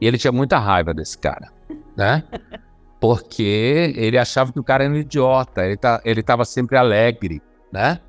E 0.00 0.06
ele 0.06 0.16
tinha 0.16 0.32
muita 0.32 0.58
raiva 0.58 0.94
desse 0.94 1.18
cara, 1.18 1.52
né? 1.96 2.24
Porque 2.98 3.92
ele 3.94 4.16
achava 4.16 4.52
que 4.52 4.58
o 4.58 4.64
cara 4.64 4.84
era 4.84 4.92
um 4.92 4.96
idiota, 4.96 5.66
ele 5.66 5.76
tá, 5.76 6.00
estava 6.04 6.44
sempre 6.46 6.78
alegre, 6.78 7.42
né? 7.70 8.00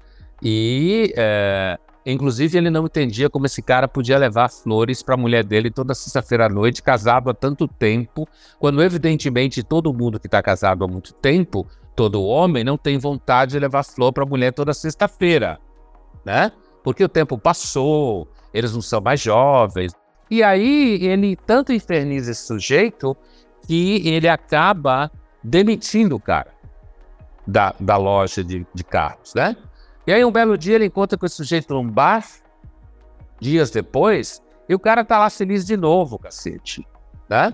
E, 0.42 1.14
é, 1.18 1.78
inclusive, 2.06 2.58
ele 2.58 2.70
não 2.70 2.86
entendia 2.86 3.30
como 3.30 3.46
esse 3.46 3.62
cara 3.62 3.88
podia 3.88 4.18
levar 4.18 4.50
flores 4.50 5.04
para 5.04 5.16
a 5.16 5.18
mulher 5.18 5.44
dele 5.44 5.70
toda 5.70 5.94
sexta-feira 5.94 6.46
à 6.46 6.50
noite, 6.50 6.82
casado 6.82 7.30
há 7.30 7.34
tanto 7.34 7.68
tempo, 7.68 8.26
quando, 8.60 8.82
evidentemente, 8.82 9.62
todo 9.62 9.94
mundo 9.94 10.20
que 10.20 10.28
está 10.28 10.42
casado 10.42 10.86
há 10.86 10.88
muito 10.88 11.14
tempo, 11.14 11.68
todo 11.96 12.24
homem, 12.24 12.64
não 12.64 12.78
tem 12.78 12.98
vontade 12.98 13.52
de 13.52 13.60
levar 13.60 13.84
flor 13.84 14.14
para 14.14 14.24
a 14.24 14.28
mulher 14.28 14.54
toda 14.54 14.74
sexta-feira, 14.74 15.60
né? 16.24 16.52
Porque 16.84 17.04
o 17.04 17.10
tempo 17.10 17.38
passou, 17.38 18.28
eles 18.54 18.74
não 18.74 18.82
são 18.82 19.02
mais 19.02 19.20
jovens. 19.20 19.94
E 20.30 20.44
aí 20.44 21.04
ele 21.06 21.36
tanto 21.36 21.72
inferniza 21.72 22.32
esse 22.32 22.46
sujeito 22.46 23.16
que 23.66 24.08
ele 24.08 24.28
acaba 24.28 25.12
demitindo 25.44 26.16
o 26.16 26.20
cara 26.20 26.52
da, 27.46 27.74
da 27.80 27.98
loja 27.98 28.44
de, 28.44 28.66
de 28.74 28.84
carros, 28.84 29.34
né? 29.34 29.56
E 30.06 30.14
aí 30.14 30.24
um 30.24 30.32
belo 30.32 30.58
dia 30.58 30.76
ele 30.76 30.86
encontra 30.86 31.18
com 31.18 31.26
esse 31.26 31.36
sujeito 31.36 31.74
num 31.74 31.90
bar, 31.90 32.26
dias 33.40 33.72
depois, 33.72 34.42
e 34.68 34.76
o 34.76 34.80
cara 34.80 35.04
tá 35.04 35.20
lá 35.20 35.30
feliz 35.30 35.66
de 35.66 35.78
novo, 35.78 36.20
cacete, 36.20 36.86
né? 37.30 37.54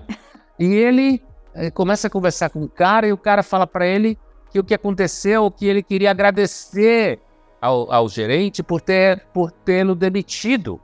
E 0.59 0.65
ele 0.65 1.23
eh, 1.53 1.71
começa 1.71 2.07
a 2.07 2.09
conversar 2.09 2.49
com 2.49 2.63
o 2.63 2.69
cara 2.69 3.07
e 3.07 3.13
o 3.13 3.17
cara 3.17 3.43
fala 3.43 3.67
para 3.67 3.85
ele 3.85 4.17
que 4.51 4.59
o 4.59 4.63
que 4.63 4.73
aconteceu, 4.73 5.49
que 5.49 5.65
ele 5.67 5.81
queria 5.81 6.11
agradecer 6.11 7.19
ao, 7.63 7.89
ao 7.89 8.09
gerente 8.09 8.61
por 8.61 8.81
ter 8.81 9.25
por 9.33 9.49
tê-lo 9.49 9.95
demitido, 9.95 10.81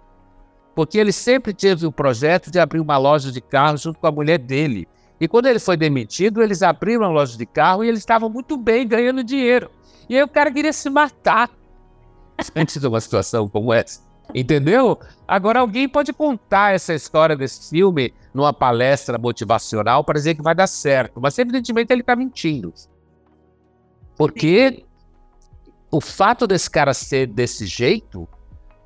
porque 0.73 0.97
ele 0.97 1.11
sempre 1.11 1.53
teve 1.53 1.85
o 1.85 1.91
projeto 1.91 2.49
de 2.49 2.57
abrir 2.57 2.79
uma 2.79 2.97
loja 2.97 3.33
de 3.33 3.41
carro 3.41 3.75
junto 3.75 3.99
com 3.99 4.07
a 4.07 4.11
mulher 4.11 4.37
dele. 4.37 4.87
E 5.19 5.27
quando 5.27 5.47
ele 5.47 5.59
foi 5.59 5.75
demitido, 5.75 6.41
eles 6.41 6.63
abriram 6.63 7.03
a 7.03 7.09
loja 7.09 7.37
de 7.37 7.45
carro 7.45 7.83
e 7.83 7.89
eles 7.89 7.99
estavam 7.99 8.29
muito 8.29 8.55
bem 8.55 8.87
ganhando 8.87 9.21
dinheiro. 9.21 9.69
E 10.07 10.15
aí 10.15 10.23
o 10.23 10.27
cara 10.29 10.49
queria 10.49 10.71
se 10.71 10.89
matar 10.89 11.49
antes 12.55 12.79
de 12.79 12.87
uma 12.87 13.01
situação 13.01 13.49
como 13.49 13.73
essa. 13.73 13.99
Entendeu? 14.33 14.97
Agora 15.27 15.59
alguém 15.59 15.89
pode 15.89 16.13
contar 16.13 16.73
essa 16.73 16.93
história 16.93 17.35
desse 17.35 17.69
filme 17.71 18.13
numa 18.33 18.53
palestra 18.53 19.17
motivacional 19.17 20.01
para 20.05 20.13
dizer 20.13 20.35
que 20.35 20.41
vai 20.41 20.55
dar 20.55 20.67
certo, 20.67 21.19
mas 21.19 21.37
evidentemente 21.37 21.91
ele 21.91 22.01
está 22.01 22.15
mentindo. 22.15 22.73
Porque 24.15 24.85
o 25.91 25.99
fato 25.99 26.45
desse 26.45 26.69
cara 26.69 26.93
ser 26.93 27.27
desse 27.27 27.65
jeito, 27.65 28.27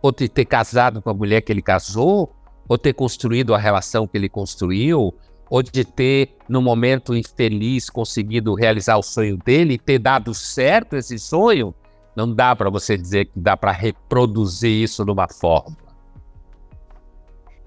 ou 0.01 0.11
de 0.11 0.27
ter 0.27 0.45
casado 0.45 1.01
com 1.01 1.09
a 1.09 1.13
mulher 1.13 1.41
que 1.41 1.51
ele 1.51 1.61
casou, 1.61 2.33
ou 2.67 2.77
ter 2.77 2.93
construído 2.93 3.53
a 3.53 3.57
relação 3.57 4.07
que 4.07 4.17
ele 4.17 4.29
construiu, 4.29 5.13
ou 5.49 5.61
de 5.61 5.85
ter, 5.85 6.37
no 6.47 6.61
momento 6.61 7.15
infeliz, 7.15 7.89
conseguido 7.89 8.53
realizar 8.53 8.97
o 8.97 9.03
sonho 9.03 9.37
dele, 9.37 9.77
ter 9.77 9.99
dado 9.99 10.33
certo 10.33 10.95
esse 10.95 11.19
sonho, 11.19 11.75
não 12.15 12.33
dá 12.33 12.55
para 12.55 12.69
você 12.69 12.97
dizer 12.97 13.25
que 13.25 13.39
dá 13.39 13.57
para 13.57 13.71
reproduzir 13.71 14.83
isso 14.83 15.03
numa 15.05 15.27
fórmula. 15.27 15.77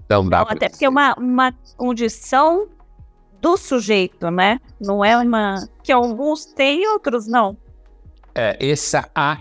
Não 0.09 0.29
dá. 0.29 0.39
Não, 0.39 0.49
até 0.49 0.69
porque 0.69 0.85
é 0.85 0.89
uma, 0.89 1.15
uma 1.15 1.53
condição 1.77 2.69
do 3.41 3.57
sujeito, 3.57 4.31
né? 4.31 4.61
Não 4.81 5.05
é 5.05 5.17
uma 5.17 5.69
que 5.83 5.93
alguns 5.93 6.47
têm 6.47 6.83
e 6.83 6.89
outros 6.89 7.27
não. 7.27 7.57
É, 8.37 8.57
essa 8.61 9.09
a 9.15 9.39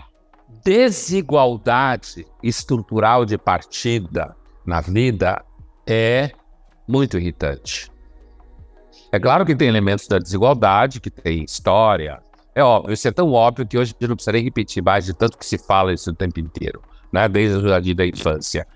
desigualdade 0.64 2.26
estrutural 2.42 3.26
de 3.26 3.36
partida 3.36 4.34
na 4.64 4.80
vida 4.80 5.44
é 5.86 6.30
muito 6.88 7.18
irritante. 7.18 7.92
É 9.12 9.20
claro 9.20 9.44
que 9.44 9.54
tem 9.54 9.68
elementos 9.68 10.08
da 10.08 10.18
desigualdade, 10.18 11.00
que 11.00 11.10
tem 11.10 11.44
história. 11.44 12.20
É 12.54 12.64
óbvio, 12.64 12.94
isso 12.94 13.06
é 13.06 13.12
tão 13.12 13.32
óbvio 13.32 13.66
que 13.66 13.76
hoje 13.76 13.94
eu 14.00 14.08
não 14.08 14.16
precisa 14.16 14.32
nem 14.32 14.42
repetir 14.42 14.82
mais 14.82 15.04
de 15.04 15.12
tanto 15.12 15.36
que 15.36 15.44
se 15.44 15.58
fala 15.58 15.92
isso 15.92 16.10
o 16.10 16.14
tempo 16.14 16.40
inteiro, 16.40 16.80
né? 17.12 17.28
desde 17.28 17.58
o 17.58 17.68
jardim 17.68 17.94
da 17.94 18.06
infância. 18.06 18.66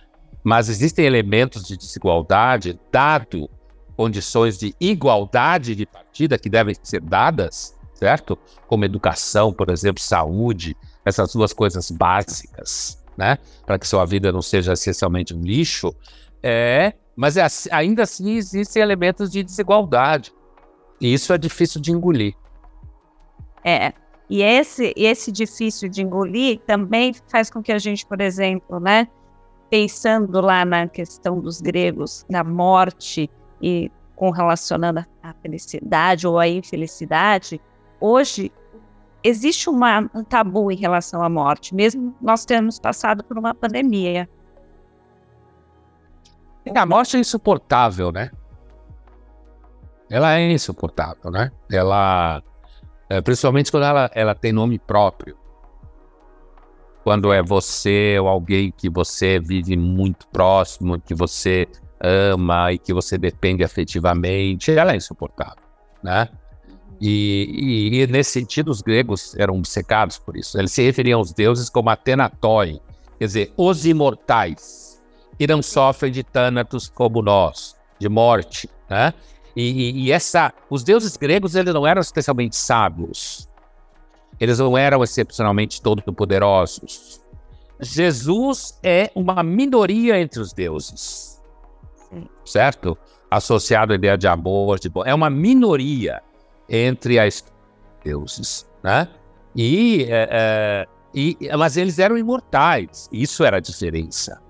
Mas 0.45 0.69
existem 0.69 1.07
elementos 1.07 1.65
de 1.65 1.79
desigualdade, 1.79 2.79
dado 2.93 3.49
condições 3.97 4.59
de 4.59 4.75
igualdade 4.79 5.75
de 5.75 5.87
partida 5.87 6.39
que 6.39 6.51
devem 6.51 6.75
ser 6.83 7.01
dadas, 7.01 7.75
certo? 8.01 8.39
Como 8.67 8.87
educação, 8.87 9.53
por 9.53 9.69
exemplo, 9.69 10.03
saúde, 10.03 10.75
essas 11.05 11.35
duas 11.35 11.53
coisas 11.53 11.91
básicas, 11.91 12.99
né? 13.15 13.37
Para 13.67 13.79
que 13.79 13.87
sua 13.87 14.07
vida 14.07 14.33
não 14.33 14.41
seja 14.41 14.73
essencialmente 14.73 15.35
um 15.35 15.43
lixo. 15.43 15.95
É, 16.43 16.95
mas 17.15 17.37
é, 17.37 17.47
ainda 17.71 18.05
assim 18.05 18.37
existem 18.37 18.83
elementos 18.83 19.31
de 19.31 19.43
desigualdade. 19.43 20.33
E 20.99 21.13
isso 21.13 21.31
é 21.33 21.37
difícil 21.37 21.79
de 21.79 21.93
engolir. 21.93 22.35
É. 23.63 23.93
E 24.31 24.43
esse, 24.43 24.95
esse 24.97 25.31
difícil 25.31 25.89
de 25.89 26.03
engolir 26.03 26.61
também 26.61 27.13
faz 27.29 27.51
com 27.51 27.63
que 27.63 27.73
a 27.73 27.79
gente, 27.79 28.07
por 28.07 28.21
exemplo, 28.21 28.81
né, 28.81 29.09
pensando 29.69 30.41
lá 30.41 30.65
na 30.65 30.89
questão 30.89 31.39
dos 31.39 31.61
gregos, 31.61 32.25
da 32.31 32.43
morte 32.43 33.29
e 33.61 33.91
com 34.17 34.31
relacionando 34.31 35.05
a 35.23 35.35
felicidade 35.43 36.27
ou 36.27 36.39
a 36.39 36.47
infelicidade, 36.47 37.61
hoje 38.01 38.53
existe 39.23 39.69
uma, 39.69 40.09
um 40.15 40.25
tabu 40.25 40.71
em 40.71 40.77
relação 40.77 41.23
à 41.23 41.29
morte, 41.29 41.75
mesmo 41.75 42.15
nós 42.21 42.45
temos 42.45 42.79
passado 42.79 43.23
por 43.25 43.39
uma 43.39 43.55
pandemia. 43.55 44.29
A 46.75 46.87
morte 46.87 47.17
é 47.17 47.21
insuportável, 47.21 48.13
né? 48.13 48.31
Ela 50.11 50.39
é 50.39 50.51
insuportável, 50.51 51.31
né? 51.31 51.51
Ela, 51.71 52.43
é, 53.09 53.21
principalmente 53.21 53.71
quando 53.71 53.85
ela, 53.85 54.11
ela 54.15 54.35
tem 54.35 54.53
nome 54.53 54.79
próprio. 54.79 55.37
Quando 57.03 57.33
é 57.33 57.43
você 57.43 58.19
ou 58.21 58.29
alguém 58.29 58.71
que 58.71 58.91
você 58.91 59.39
vive 59.39 59.77
muito 59.77 60.29
próximo, 60.29 61.01
que 61.01 61.15
você 61.15 61.67
ama 62.01 62.73
e 62.73 62.79
que 62.79 62.93
você 62.93 63.17
depende 63.17 63.65
afetivamente, 63.65 64.71
ela 64.71 64.93
é 64.93 64.97
insuportável, 64.97 65.63
né? 66.03 66.29
E, 67.01 67.91
e, 67.93 68.03
e, 68.03 68.07
nesse 68.07 68.33
sentido, 68.33 68.71
os 68.71 68.83
gregos 68.83 69.35
eram 69.37 69.57
obcecados 69.57 70.19
por 70.19 70.37
isso. 70.37 70.59
Eles 70.59 70.71
se 70.71 70.83
referiam 70.83 71.19
aos 71.19 71.33
deuses 71.33 71.71
como 71.71 71.89
Atenatói, 71.89 72.79
quer 73.19 73.25
dizer, 73.25 73.53
os 73.57 73.87
imortais, 73.87 75.03
que 75.39 75.47
não 75.47 75.63
sofrem 75.63 76.13
de 76.13 76.23
tânatos 76.23 76.91
como 76.91 77.23
nós, 77.23 77.75
de 77.99 78.09
morte, 78.09 78.69
né? 78.89 79.15
E, 79.57 80.05
e, 80.05 80.13
essa, 80.13 80.53
os 80.69 80.85
deuses 80.85 81.17
gregos 81.17 81.55
eles 81.55 81.73
não 81.73 81.87
eram 81.87 82.01
especialmente 82.01 82.55
sábios, 82.55 83.49
eles 84.39 84.59
não 84.59 84.77
eram 84.77 85.03
excepcionalmente 85.03 85.81
todo-poderosos. 85.83 87.21
Jesus 87.81 88.79
é 88.83 89.11
uma 89.15 89.43
minoria 89.43 90.21
entre 90.21 90.41
os 90.41 90.53
deuses, 90.53 91.41
certo? 92.45 92.97
Associado 93.31 93.93
à 93.93 93.97
ideia 93.97 94.19
de 94.19 94.29
amor, 94.29 94.79
de 94.79 94.89
bom, 94.89 95.05
é 95.05 95.15
uma 95.15 95.31
minoria 95.31 96.23
entre 96.71 97.19
as 97.19 97.45
deuses, 98.05 98.67
né? 98.83 99.09
E, 99.55 100.07
é, 100.09 100.29
é, 100.31 100.87
e, 101.13 101.37
mas 101.59 101.77
eles 101.77 101.99
eram 101.99 102.17
imortais, 102.17 103.09
isso 103.13 103.45
era 103.45 103.57
a 103.57 103.61
diferença, 103.61 104.41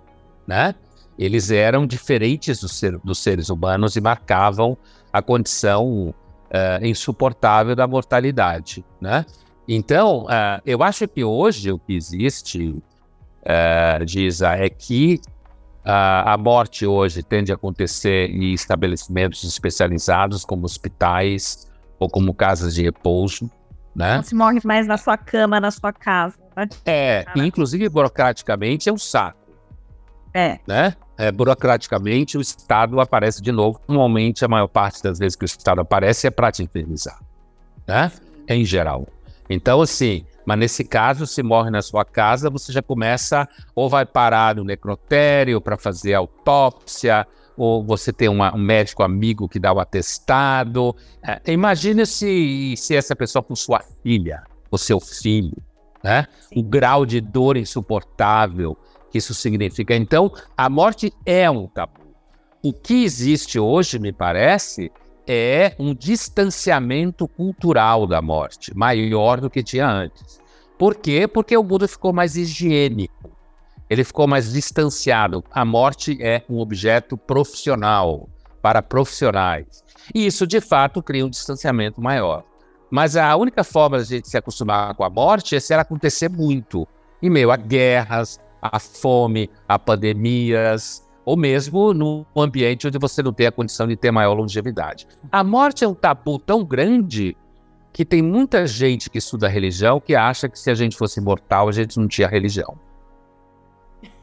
né? 0.46 0.74
Eles 1.18 1.50
eram 1.50 1.86
diferentes 1.86 2.60
dos, 2.60 2.72
ser, 2.72 2.98
dos 2.98 3.18
seres 3.18 3.48
humanos 3.48 3.96
e 3.96 4.00
marcavam 4.00 4.76
a 5.12 5.22
condição 5.22 6.14
é, 6.50 6.86
insuportável 6.86 7.74
da 7.74 7.86
mortalidade, 7.86 8.84
né? 9.00 9.24
Então, 9.66 10.26
é, 10.28 10.60
eu 10.66 10.82
acho 10.82 11.08
que 11.08 11.24
hoje 11.24 11.72
o 11.72 11.78
que 11.78 11.94
existe, 11.94 12.68
uh, 12.70 14.06
Giza, 14.06 14.50
é 14.56 14.68
que 14.68 15.20
a 15.82 16.36
morte 16.38 16.86
hoje 16.86 17.22
tende 17.22 17.50
a 17.50 17.54
acontecer 17.54 18.30
em 18.30 18.52
estabelecimentos 18.52 19.42
especializados 19.44 20.44
como 20.44 20.66
hospitais, 20.66 21.69
ou 22.00 22.08
como 22.08 22.34
casas 22.34 22.74
de 22.74 22.82
repouso, 22.82 23.48
né? 23.94 24.16
Não 24.16 24.22
se 24.22 24.34
morre 24.34 24.58
mais 24.64 24.86
na 24.86 24.96
sua 24.96 25.16
cama, 25.18 25.60
na 25.60 25.70
sua 25.70 25.92
casa. 25.92 26.36
Né? 26.56 26.68
É, 26.86 27.24
inclusive 27.36 27.88
burocraticamente 27.88 28.88
é 28.88 28.92
um 28.92 28.98
saco. 28.98 29.38
É. 30.32 30.58
Né? 30.66 30.94
É, 31.18 31.30
burocraticamente 31.30 32.38
o 32.38 32.40
Estado 32.40 32.98
aparece 32.98 33.42
de 33.42 33.52
novo. 33.52 33.78
Normalmente, 33.86 34.44
a 34.44 34.48
maior 34.48 34.68
parte 34.68 35.02
das 35.02 35.18
vezes 35.18 35.36
que 35.36 35.44
o 35.44 35.46
Estado 35.46 35.80
aparece 35.82 36.26
é 36.26 36.30
para 36.30 36.50
te 36.50 36.62
infernizar, 36.62 37.20
né? 37.86 38.10
Em 38.48 38.64
geral. 38.64 39.06
Então, 39.48 39.82
assim, 39.82 40.24
mas 40.46 40.58
nesse 40.58 40.84
caso, 40.84 41.26
se 41.26 41.42
morre 41.42 41.70
na 41.70 41.82
sua 41.82 42.04
casa, 42.04 42.48
você 42.48 42.72
já 42.72 42.80
começa 42.80 43.46
ou 43.74 43.88
vai 43.88 44.06
parar 44.06 44.54
no 44.54 44.64
necrotério 44.64 45.60
para 45.60 45.76
fazer 45.76 46.14
autópsia, 46.14 47.26
ou 47.60 47.84
você 47.84 48.10
tem 48.10 48.26
uma, 48.26 48.54
um 48.54 48.58
médico 48.58 49.02
amigo 49.02 49.46
que 49.46 49.60
dá 49.60 49.70
o 49.70 49.78
atestado. 49.78 50.96
É, 51.22 51.52
imagine 51.52 52.06
se, 52.06 52.74
se 52.74 52.96
essa 52.96 53.14
pessoa 53.14 53.42
for 53.42 53.54
sua 53.54 53.84
filha, 54.02 54.44
ou 54.70 54.78
seu 54.78 54.98
filho, 54.98 55.58
né? 56.02 56.26
O 56.56 56.62
grau 56.62 57.04
de 57.04 57.20
dor 57.20 57.58
insuportável 57.58 58.78
que 59.10 59.18
isso 59.18 59.34
significa. 59.34 59.94
Então, 59.94 60.32
a 60.56 60.70
morte 60.70 61.12
é 61.26 61.50
um 61.50 61.66
tabu. 61.66 62.00
O 62.62 62.72
que 62.72 63.04
existe 63.04 63.58
hoje, 63.58 63.98
me 63.98 64.10
parece, 64.10 64.90
é 65.26 65.74
um 65.78 65.94
distanciamento 65.94 67.28
cultural 67.28 68.06
da 68.06 68.22
morte, 68.22 68.74
maior 68.74 69.38
do 69.38 69.50
que 69.50 69.62
tinha 69.62 69.86
antes. 69.86 70.40
Por 70.78 70.94
quê? 70.94 71.28
Porque 71.28 71.54
o 71.54 71.62
mundo 71.62 71.86
ficou 71.86 72.10
mais 72.10 72.36
higiênico 72.36 73.39
ele 73.90 74.04
ficou 74.04 74.28
mais 74.28 74.52
distanciado. 74.52 75.42
A 75.50 75.64
morte 75.64 76.16
é 76.22 76.44
um 76.48 76.60
objeto 76.60 77.16
profissional, 77.16 78.28
para 78.62 78.80
profissionais. 78.80 79.82
E 80.14 80.26
isso, 80.26 80.46
de 80.46 80.60
fato, 80.60 81.02
cria 81.02 81.26
um 81.26 81.30
distanciamento 81.30 82.00
maior. 82.00 82.44
Mas 82.88 83.16
a 83.16 83.34
única 83.36 83.64
forma 83.64 83.96
de 83.98 84.02
a 84.02 84.06
gente 84.06 84.28
se 84.28 84.36
acostumar 84.36 84.94
com 84.94 85.02
a 85.02 85.10
morte 85.10 85.56
é 85.56 85.60
se 85.60 85.72
ela 85.72 85.82
acontecer 85.82 86.28
muito, 86.28 86.86
em 87.20 87.28
meio 87.28 87.50
a 87.50 87.56
guerras, 87.56 88.38
a 88.62 88.78
fome, 88.78 89.50
a 89.68 89.78
pandemias, 89.78 91.02
ou 91.24 91.36
mesmo 91.36 91.92
num 91.92 92.24
ambiente 92.36 92.86
onde 92.86 92.98
você 92.98 93.22
não 93.22 93.32
tem 93.32 93.46
a 93.46 93.52
condição 93.52 93.86
de 93.86 93.96
ter 93.96 94.10
maior 94.10 94.34
longevidade. 94.34 95.06
A 95.30 95.42
morte 95.42 95.84
é 95.84 95.88
um 95.88 95.94
tabu 95.94 96.38
tão 96.38 96.64
grande 96.64 97.36
que 97.92 98.04
tem 98.04 98.22
muita 98.22 98.66
gente 98.66 99.10
que 99.10 99.18
estuda 99.18 99.48
religião 99.48 100.00
que 100.00 100.14
acha 100.14 100.48
que 100.48 100.58
se 100.58 100.70
a 100.70 100.74
gente 100.74 100.96
fosse 100.96 101.20
imortal, 101.20 101.68
a 101.68 101.72
gente 101.72 101.98
não 101.98 102.06
tinha 102.06 102.28
religião. 102.28 102.78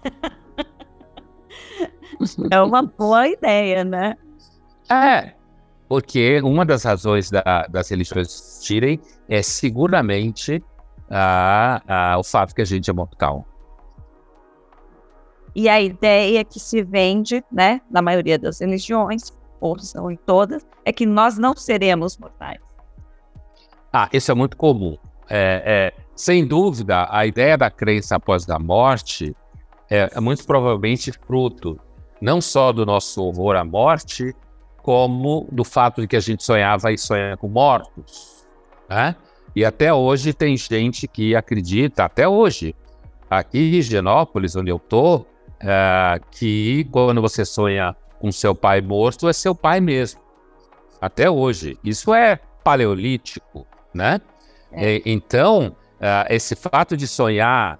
é 2.52 2.62
uma 2.62 2.84
boa 2.84 3.28
ideia, 3.28 3.84
né? 3.84 4.16
É, 4.90 5.34
porque 5.88 6.42
uma 6.42 6.66
das 6.66 6.84
razões 6.84 7.30
da, 7.30 7.68
das 7.70 7.90
religiões 7.90 8.28
existirem 8.28 9.00
é 9.30 9.42
seguramente 9.42 10.64
a, 11.10 11.82
a, 11.88 12.18
o 12.18 12.24
fato 12.24 12.54
que 12.54 12.62
a 12.62 12.66
gente 12.66 12.90
é 12.90 12.94
mortal. 12.94 13.46
E 15.56 15.68
a 15.68 15.82
ideia 15.82 16.44
que 16.44 16.60
se 16.60 16.84
vende, 16.84 17.44
né, 17.52 17.82
na 17.90 18.02
maioria 18.02 18.38
das 18.38 18.60
religiões, 18.60 19.36
ou 19.60 19.80
são 19.80 20.12
em 20.12 20.16
todas, 20.16 20.66
é 20.86 20.92
que 20.92 21.06
nós 21.06 21.38
não 21.38 21.56
seremos 21.56 22.18
mortais. 22.18 22.62
Ah, 23.92 24.08
isso 24.14 24.32
é 24.32 24.36
muito 24.36 24.56
comum. 24.56 24.98
É, 25.30 25.94
é, 25.98 26.04
sem 26.16 26.46
dúvida, 26.46 27.08
a 27.10 27.26
ideia 27.26 27.58
da 27.58 27.72
crença 27.72 28.18
após 28.18 28.48
a 28.50 28.60
morte 28.60 29.36
é, 29.90 30.10
é 30.14 30.20
muito 30.20 30.46
provavelmente 30.46 31.12
fruto 31.12 31.80
não 32.22 32.42
só 32.42 32.72
do 32.72 32.86
nosso 32.86 33.24
horror 33.24 33.56
à 33.56 33.64
morte, 33.64 34.36
como 34.78 35.48
do 35.52 35.64
fato 35.64 36.02
de 36.02 36.08
que 36.08 36.16
a 36.16 36.20
gente 36.20 36.44
sonhava 36.44 36.92
e 36.92 36.98
sonha 36.98 37.38
com 37.38 37.48
mortos. 37.48 38.46
Né? 38.90 39.16
E 39.56 39.64
até 39.66 39.94
hoje 39.94 40.34
tem 40.34 40.56
gente 40.58 41.08
que 41.08 41.36
acredita, 41.36 42.06
até 42.06 42.28
hoje, 42.28 42.76
aqui 43.30 43.60
em 43.60 43.76
Higienópolis, 43.76 44.56
onde 44.56 44.72
eu 44.72 44.78
estou, 44.78 45.28
é, 45.60 46.20
que 46.32 46.88
quando 46.92 47.22
você 47.22 47.46
sonha 47.46 47.96
com 48.20 48.32
seu 48.32 48.56
pai 48.56 48.82
morto, 48.82 49.28
é 49.28 49.34
seu 49.34 49.54
pai 49.54 49.80
mesmo. 49.80 50.22
Até 51.00 51.30
hoje. 51.30 51.78
Isso 51.84 52.14
é 52.14 52.40
paleolítico, 52.64 53.66
né? 53.94 54.20
É. 54.72 54.96
E, 54.96 55.04
então, 55.06 55.76
uh, 55.98 56.26
esse 56.30 56.56
fato 56.56 56.98
de 56.98 57.08
sonhar 57.08 57.80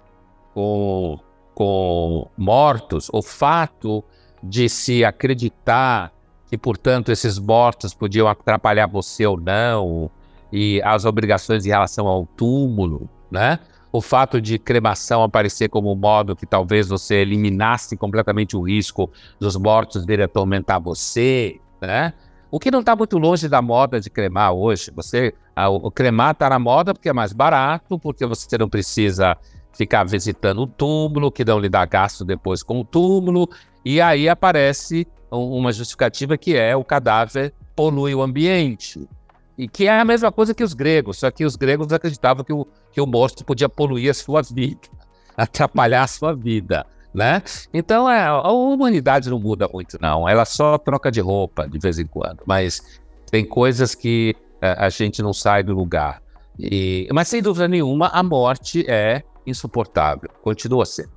com, 0.54 1.18
com 1.58 2.28
mortos, 2.36 3.10
o 3.12 3.20
fato 3.20 4.04
de 4.40 4.68
se 4.68 5.04
acreditar 5.04 6.12
que, 6.48 6.56
portanto, 6.56 7.10
esses 7.10 7.36
mortos 7.36 7.92
podiam 7.92 8.28
atrapalhar 8.28 8.86
você 8.86 9.26
ou 9.26 9.36
não, 9.40 10.08
e 10.52 10.80
as 10.84 11.04
obrigações 11.04 11.66
em 11.66 11.70
relação 11.70 12.06
ao 12.06 12.24
túmulo, 12.24 13.10
né? 13.28 13.58
O 13.90 14.00
fato 14.00 14.40
de 14.40 14.56
cremação 14.56 15.24
aparecer 15.24 15.68
como 15.68 15.92
um 15.92 15.96
modo 15.96 16.36
que 16.36 16.46
talvez 16.46 16.88
você 16.88 17.16
eliminasse 17.16 17.96
completamente 17.96 18.56
o 18.56 18.62
risco 18.62 19.10
dos 19.40 19.56
mortos 19.56 20.06
virem 20.06 20.26
atormentar 20.26 20.80
você, 20.80 21.58
né? 21.80 22.14
O 22.52 22.60
que 22.60 22.70
não 22.70 22.80
está 22.80 22.94
muito 22.94 23.18
longe 23.18 23.48
da 23.48 23.60
moda 23.60 24.00
de 24.00 24.08
cremar 24.08 24.52
hoje. 24.52 24.92
Você, 24.94 25.34
a, 25.56 25.68
o 25.68 25.90
cremar 25.90 26.30
está 26.30 26.48
na 26.50 26.58
moda 26.60 26.94
porque 26.94 27.08
é 27.08 27.12
mais 27.12 27.32
barato, 27.32 27.98
porque 27.98 28.24
você 28.24 28.56
não 28.56 28.68
precisa 28.68 29.36
ficar 29.72 30.04
visitando 30.04 30.62
o 30.62 30.66
túmulo, 30.66 31.30
que 31.30 31.44
não 31.44 31.58
lhe 31.58 31.68
dá 31.68 31.84
gasto 31.84 32.24
depois 32.24 32.62
com 32.62 32.80
o 32.80 32.84
túmulo, 32.84 33.48
e 33.84 34.00
aí 34.00 34.28
aparece 34.28 35.06
uma 35.30 35.72
justificativa 35.72 36.36
que 36.36 36.56
é 36.56 36.74
o 36.74 36.84
cadáver 36.84 37.52
polui 37.76 38.14
o 38.14 38.22
ambiente. 38.22 39.08
E 39.56 39.68
que 39.68 39.86
é 39.86 40.00
a 40.00 40.04
mesma 40.04 40.30
coisa 40.30 40.54
que 40.54 40.62
os 40.62 40.72
gregos, 40.72 41.18
só 41.18 41.30
que 41.30 41.44
os 41.44 41.56
gregos 41.56 41.92
acreditavam 41.92 42.44
que 42.44 42.52
o, 42.52 42.66
que 42.92 43.00
o 43.00 43.06
morto 43.06 43.44
podia 43.44 43.68
poluir 43.68 44.10
a 44.10 44.14
sua 44.14 44.42
vida, 44.42 44.88
atrapalhar 45.36 46.04
a 46.04 46.08
sua 46.08 46.34
vida 46.34 46.86
né? 47.12 47.42
Então 47.72 48.08
é, 48.08 48.24
a 48.26 48.50
humanidade 48.50 49.30
não 49.30 49.38
muda 49.38 49.68
muito, 49.72 49.98
não. 50.00 50.28
Ela 50.28 50.44
só 50.44 50.78
troca 50.78 51.10
de 51.10 51.20
roupa 51.20 51.68
de 51.68 51.78
vez 51.78 51.98
em 51.98 52.06
quando, 52.06 52.42
mas 52.46 53.00
tem 53.30 53.44
coisas 53.44 53.94
que 53.94 54.34
é, 54.60 54.74
a 54.78 54.88
gente 54.88 55.22
não 55.22 55.32
sai 55.32 55.62
do 55.62 55.74
lugar. 55.74 56.22
E, 56.58 57.08
mas 57.12 57.28
sem 57.28 57.42
dúvida 57.42 57.68
nenhuma, 57.68 58.08
a 58.08 58.22
morte 58.22 58.84
é 58.88 59.22
insuportável, 59.48 60.30
continua 60.42 60.84
sendo. 60.86 61.12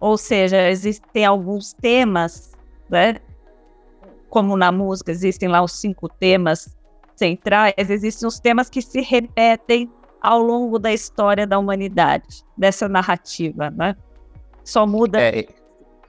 Ou 0.00 0.18
seja, 0.18 0.68
existem 0.68 1.24
alguns 1.24 1.72
temas, 1.72 2.52
né? 2.90 3.16
Como 4.28 4.56
na 4.56 4.72
música 4.72 5.12
existem 5.12 5.48
lá 5.48 5.62
os 5.62 5.72
cinco 5.72 6.08
temas 6.08 6.76
centrais, 7.14 7.74
existem 7.76 8.26
os 8.26 8.40
temas 8.40 8.68
que 8.68 8.82
se 8.82 9.00
repetem 9.00 9.90
ao 10.20 10.40
longo 10.40 10.78
da 10.78 10.92
história 10.92 11.46
da 11.46 11.58
humanidade, 11.58 12.44
dessa 12.56 12.88
narrativa, 12.88 13.70
né? 13.70 13.96
Só 14.64 14.86
muda 14.86 15.20
é, 15.20 15.46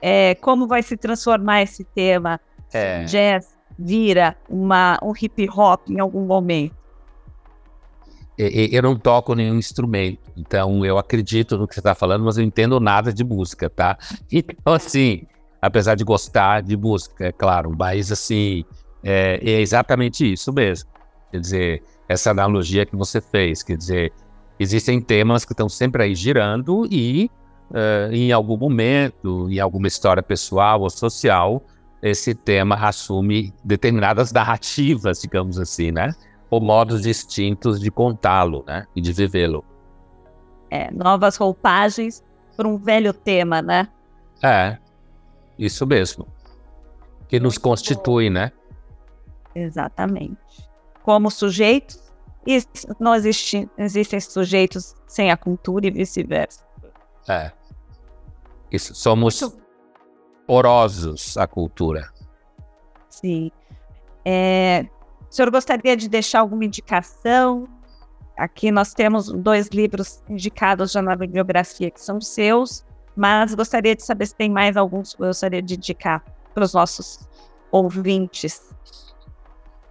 é, 0.00 0.34
como 0.36 0.66
vai 0.66 0.82
se 0.82 0.96
transformar 0.96 1.62
esse 1.62 1.84
tema. 1.84 2.40
É. 2.72 3.04
Jazz 3.04 3.56
vira 3.78 4.36
uma, 4.48 4.98
um 5.02 5.12
hip 5.20 5.48
hop 5.50 5.88
em 5.88 6.00
algum 6.00 6.24
momento. 6.24 6.83
Eu 8.36 8.82
não 8.82 8.96
toco 8.96 9.34
nenhum 9.34 9.56
instrumento, 9.56 10.32
então 10.36 10.84
eu 10.84 10.98
acredito 10.98 11.56
no 11.56 11.68
que 11.68 11.74
você 11.74 11.80
está 11.80 11.94
falando, 11.94 12.24
mas 12.24 12.36
eu 12.36 12.44
entendo 12.44 12.80
nada 12.80 13.12
de 13.12 13.22
música, 13.22 13.70
tá? 13.70 13.96
Então, 14.30 14.72
assim, 14.72 15.22
apesar 15.62 15.94
de 15.94 16.02
gostar 16.02 16.60
de 16.60 16.76
música, 16.76 17.26
é 17.26 17.32
claro, 17.32 17.72
mas 17.78 18.10
assim, 18.10 18.64
é, 19.04 19.38
é 19.42 19.60
exatamente 19.60 20.30
isso 20.32 20.52
mesmo. 20.52 20.90
Quer 21.30 21.40
dizer, 21.40 21.82
essa 22.08 22.30
analogia 22.30 22.84
que 22.84 22.96
você 22.96 23.20
fez, 23.20 23.62
quer 23.62 23.76
dizer, 23.76 24.12
existem 24.58 25.00
temas 25.00 25.44
que 25.44 25.52
estão 25.52 25.68
sempre 25.68 26.02
aí 26.02 26.14
girando 26.14 26.86
e 26.90 27.30
uh, 27.70 28.12
em 28.12 28.32
algum 28.32 28.56
momento, 28.56 29.48
em 29.50 29.58
alguma 29.60 29.86
história 29.86 30.22
pessoal 30.22 30.80
ou 30.80 30.90
social, 30.90 31.62
esse 32.02 32.34
tema 32.34 32.74
assume 32.76 33.52
determinadas 33.64 34.32
narrativas, 34.32 35.22
digamos 35.22 35.58
assim, 35.58 35.90
né? 35.90 36.14
Ou 36.54 36.60
modos 36.60 37.02
distintos 37.02 37.80
de 37.80 37.90
contá-lo, 37.90 38.62
né? 38.64 38.86
E 38.94 39.00
de 39.00 39.12
vivê-lo. 39.12 39.64
É, 40.70 40.88
novas 40.92 41.36
roupagens 41.36 42.22
para 42.56 42.68
um 42.68 42.76
velho 42.76 43.12
tema, 43.12 43.60
né? 43.60 43.88
É, 44.40 44.78
isso 45.58 45.84
mesmo. 45.84 46.28
Que 47.26 47.40
nos 47.40 47.58
constitui, 47.58 48.30
né? 48.30 48.52
Exatamente. 49.52 50.38
Como 51.02 51.28
sujeitos, 51.28 52.00
não 53.00 53.16
existe, 53.16 53.68
existem 53.76 54.20
sujeitos 54.20 54.94
sem 55.08 55.32
a 55.32 55.36
cultura 55.36 55.88
e 55.88 55.90
vice-versa. 55.90 56.64
É. 57.28 57.50
Isso, 58.70 58.94
somos 58.94 59.42
porosos 60.46 61.36
à 61.36 61.48
cultura. 61.48 62.12
Sim. 63.08 63.50
É, 64.24 64.86
o 65.34 65.36
senhor 65.36 65.50
gostaria 65.50 65.96
de 65.96 66.08
deixar 66.08 66.38
alguma 66.38 66.64
indicação? 66.64 67.66
Aqui 68.38 68.70
nós 68.70 68.94
temos 68.94 69.32
dois 69.32 69.66
livros 69.66 70.22
indicados 70.28 70.92
já 70.92 71.02
na 71.02 71.16
bibliografia 71.16 71.90
que 71.90 72.00
são 72.00 72.20
seus, 72.20 72.84
mas 73.16 73.52
gostaria 73.52 73.96
de 73.96 74.04
saber 74.04 74.26
se 74.26 74.36
tem 74.36 74.48
mais 74.48 74.76
alguns 74.76 75.12
que 75.12 75.20
eu 75.20 75.26
gostaria 75.26 75.60
de 75.60 75.74
indicar 75.74 76.24
para 76.54 76.62
os 76.62 76.72
nossos 76.72 77.28
ouvintes. 77.72 78.72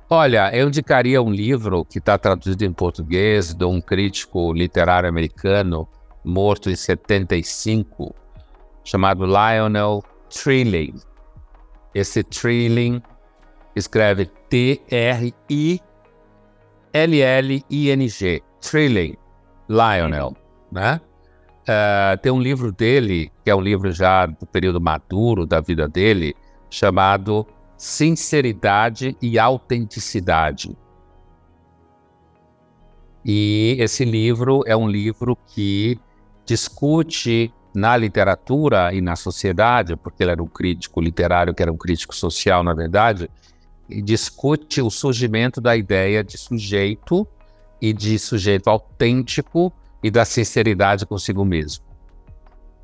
Olha, 0.10 0.49
eu 0.56 0.69
indicaria 0.69 1.21
um 1.21 1.29
livro 1.29 1.84
que 1.84 1.97
está 1.97 2.17
traduzido 2.17 2.63
em 2.63 2.71
português 2.71 3.53
de 3.53 3.65
um 3.65 3.82
crítico 3.82 4.53
literário 4.53 5.10
americano 5.10 5.86
morto 6.23 6.69
em 6.69 6.75
75, 6.77 8.15
chamado 8.82 9.25
Lionel 9.25 10.01
Trilling. 10.29 10.95
Esse 11.93 12.23
Trilling 12.23 13.01
escreve 13.75 14.25
T-R-I-L-L-I-N-G. 14.49 15.33
Trilling, 18.62 19.17
Lionel, 19.67 20.36
né? 20.71 21.01
Uh, 21.63 22.17
tem 22.21 22.31
um 22.31 22.41
livro 22.41 22.71
dele, 22.71 23.31
que 23.43 23.49
é 23.49 23.55
um 23.55 23.62
livro 23.62 23.91
já 23.91 24.25
do 24.25 24.45
período 24.45 24.81
maduro 24.81 25.45
da 25.45 25.62
vida 25.62 25.88
dele, 25.88 26.36
chamado 26.69 27.47
Sinceridade 27.77 29.17
e 29.21 29.39
Autenticidade. 29.39 30.77
E 33.25 33.77
esse 33.79 34.03
livro 34.03 34.63
é 34.65 34.75
um 34.75 34.88
livro 34.88 35.38
que 35.47 35.97
discute 36.45 37.53
na 37.73 37.95
literatura 37.95 38.93
e 38.93 39.01
na 39.01 39.15
sociedade, 39.15 39.95
porque 39.95 40.23
ele 40.23 40.31
era 40.31 40.43
um 40.43 40.47
crítico 40.47 41.01
literário, 41.01 41.53
que 41.53 41.62
era 41.63 41.71
um 41.71 41.77
crítico 41.77 42.13
social, 42.13 42.63
na 42.63 42.73
verdade, 42.73 43.29
e 43.89 44.02
discute 44.02 44.82
o 44.82 44.89
surgimento 44.89 45.60
da 45.60 45.76
ideia 45.76 46.24
de 46.24 46.38
sujeito 46.38 47.28
e 47.82 47.91
de 47.91 48.17
sujeito 48.17 48.69
autêntico 48.69 49.74
e 50.02 50.10
da 50.10 50.26
sinceridade 50.26 51.06
consigo 51.06 51.43
mesmo. 51.43 51.84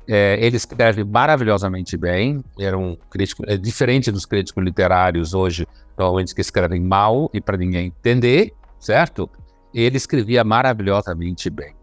É, 0.08 0.38
ele 0.40 0.56
escreve 0.56 1.04
maravilhosamente 1.04 1.96
bem, 1.96 2.42
era 2.58 2.76
um 2.76 2.96
crítico, 3.08 3.44
é 3.46 3.56
diferente 3.56 4.10
dos 4.10 4.26
críticos 4.26 4.64
literários 4.64 5.34
hoje, 5.34 5.66
normalmente 5.96 6.34
que 6.34 6.40
escrevem 6.40 6.80
mal 6.80 7.30
e 7.32 7.40
para 7.40 7.56
ninguém 7.56 7.86
entender, 7.86 8.52
certo? 8.78 9.30
Ele 9.72 9.96
escrevia 9.96 10.42
maravilhosamente 10.42 11.48
bem. 11.48 11.74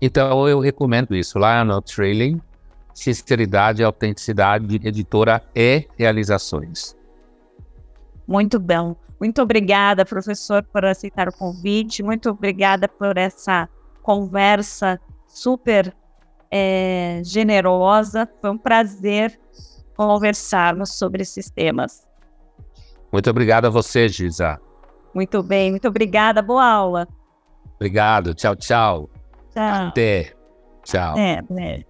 Então 0.00 0.46
eu 0.48 0.60
recomendo 0.60 1.14
isso 1.14 1.38
lá 1.38 1.64
no 1.64 1.80
Trailing, 1.80 2.40
Sinceridade 2.92 3.80
e 3.80 3.84
Autenticidade, 3.84 4.80
editora 4.84 5.42
e 5.54 5.86
Realizações. 5.96 6.99
Muito 8.30 8.60
bom. 8.60 8.94
Muito 9.18 9.42
obrigada, 9.42 10.04
professor, 10.04 10.62
por 10.62 10.84
aceitar 10.84 11.28
o 11.28 11.32
convite. 11.32 12.00
Muito 12.00 12.30
obrigada 12.30 12.86
por 12.86 13.18
essa 13.18 13.68
conversa 14.02 15.00
super 15.26 15.92
é, 16.48 17.20
generosa. 17.24 18.28
Foi 18.40 18.50
um 18.50 18.56
prazer 18.56 19.36
conversarmos 19.96 20.96
sobre 20.96 21.22
esses 21.22 21.50
temas. 21.50 22.06
Muito 23.12 23.28
obrigado 23.28 23.64
a 23.64 23.70
você, 23.70 24.08
Giza. 24.08 24.60
Muito 25.12 25.42
bem, 25.42 25.72
muito 25.72 25.88
obrigada. 25.88 26.40
Boa 26.40 26.64
aula. 26.64 27.08
Obrigado. 27.74 28.32
Tchau, 28.32 28.54
tchau. 28.54 29.10
Tchau. 29.52 29.88
Até. 29.88 30.32
Tchau. 30.84 31.18
É, 31.18 31.42
é. 31.58 31.89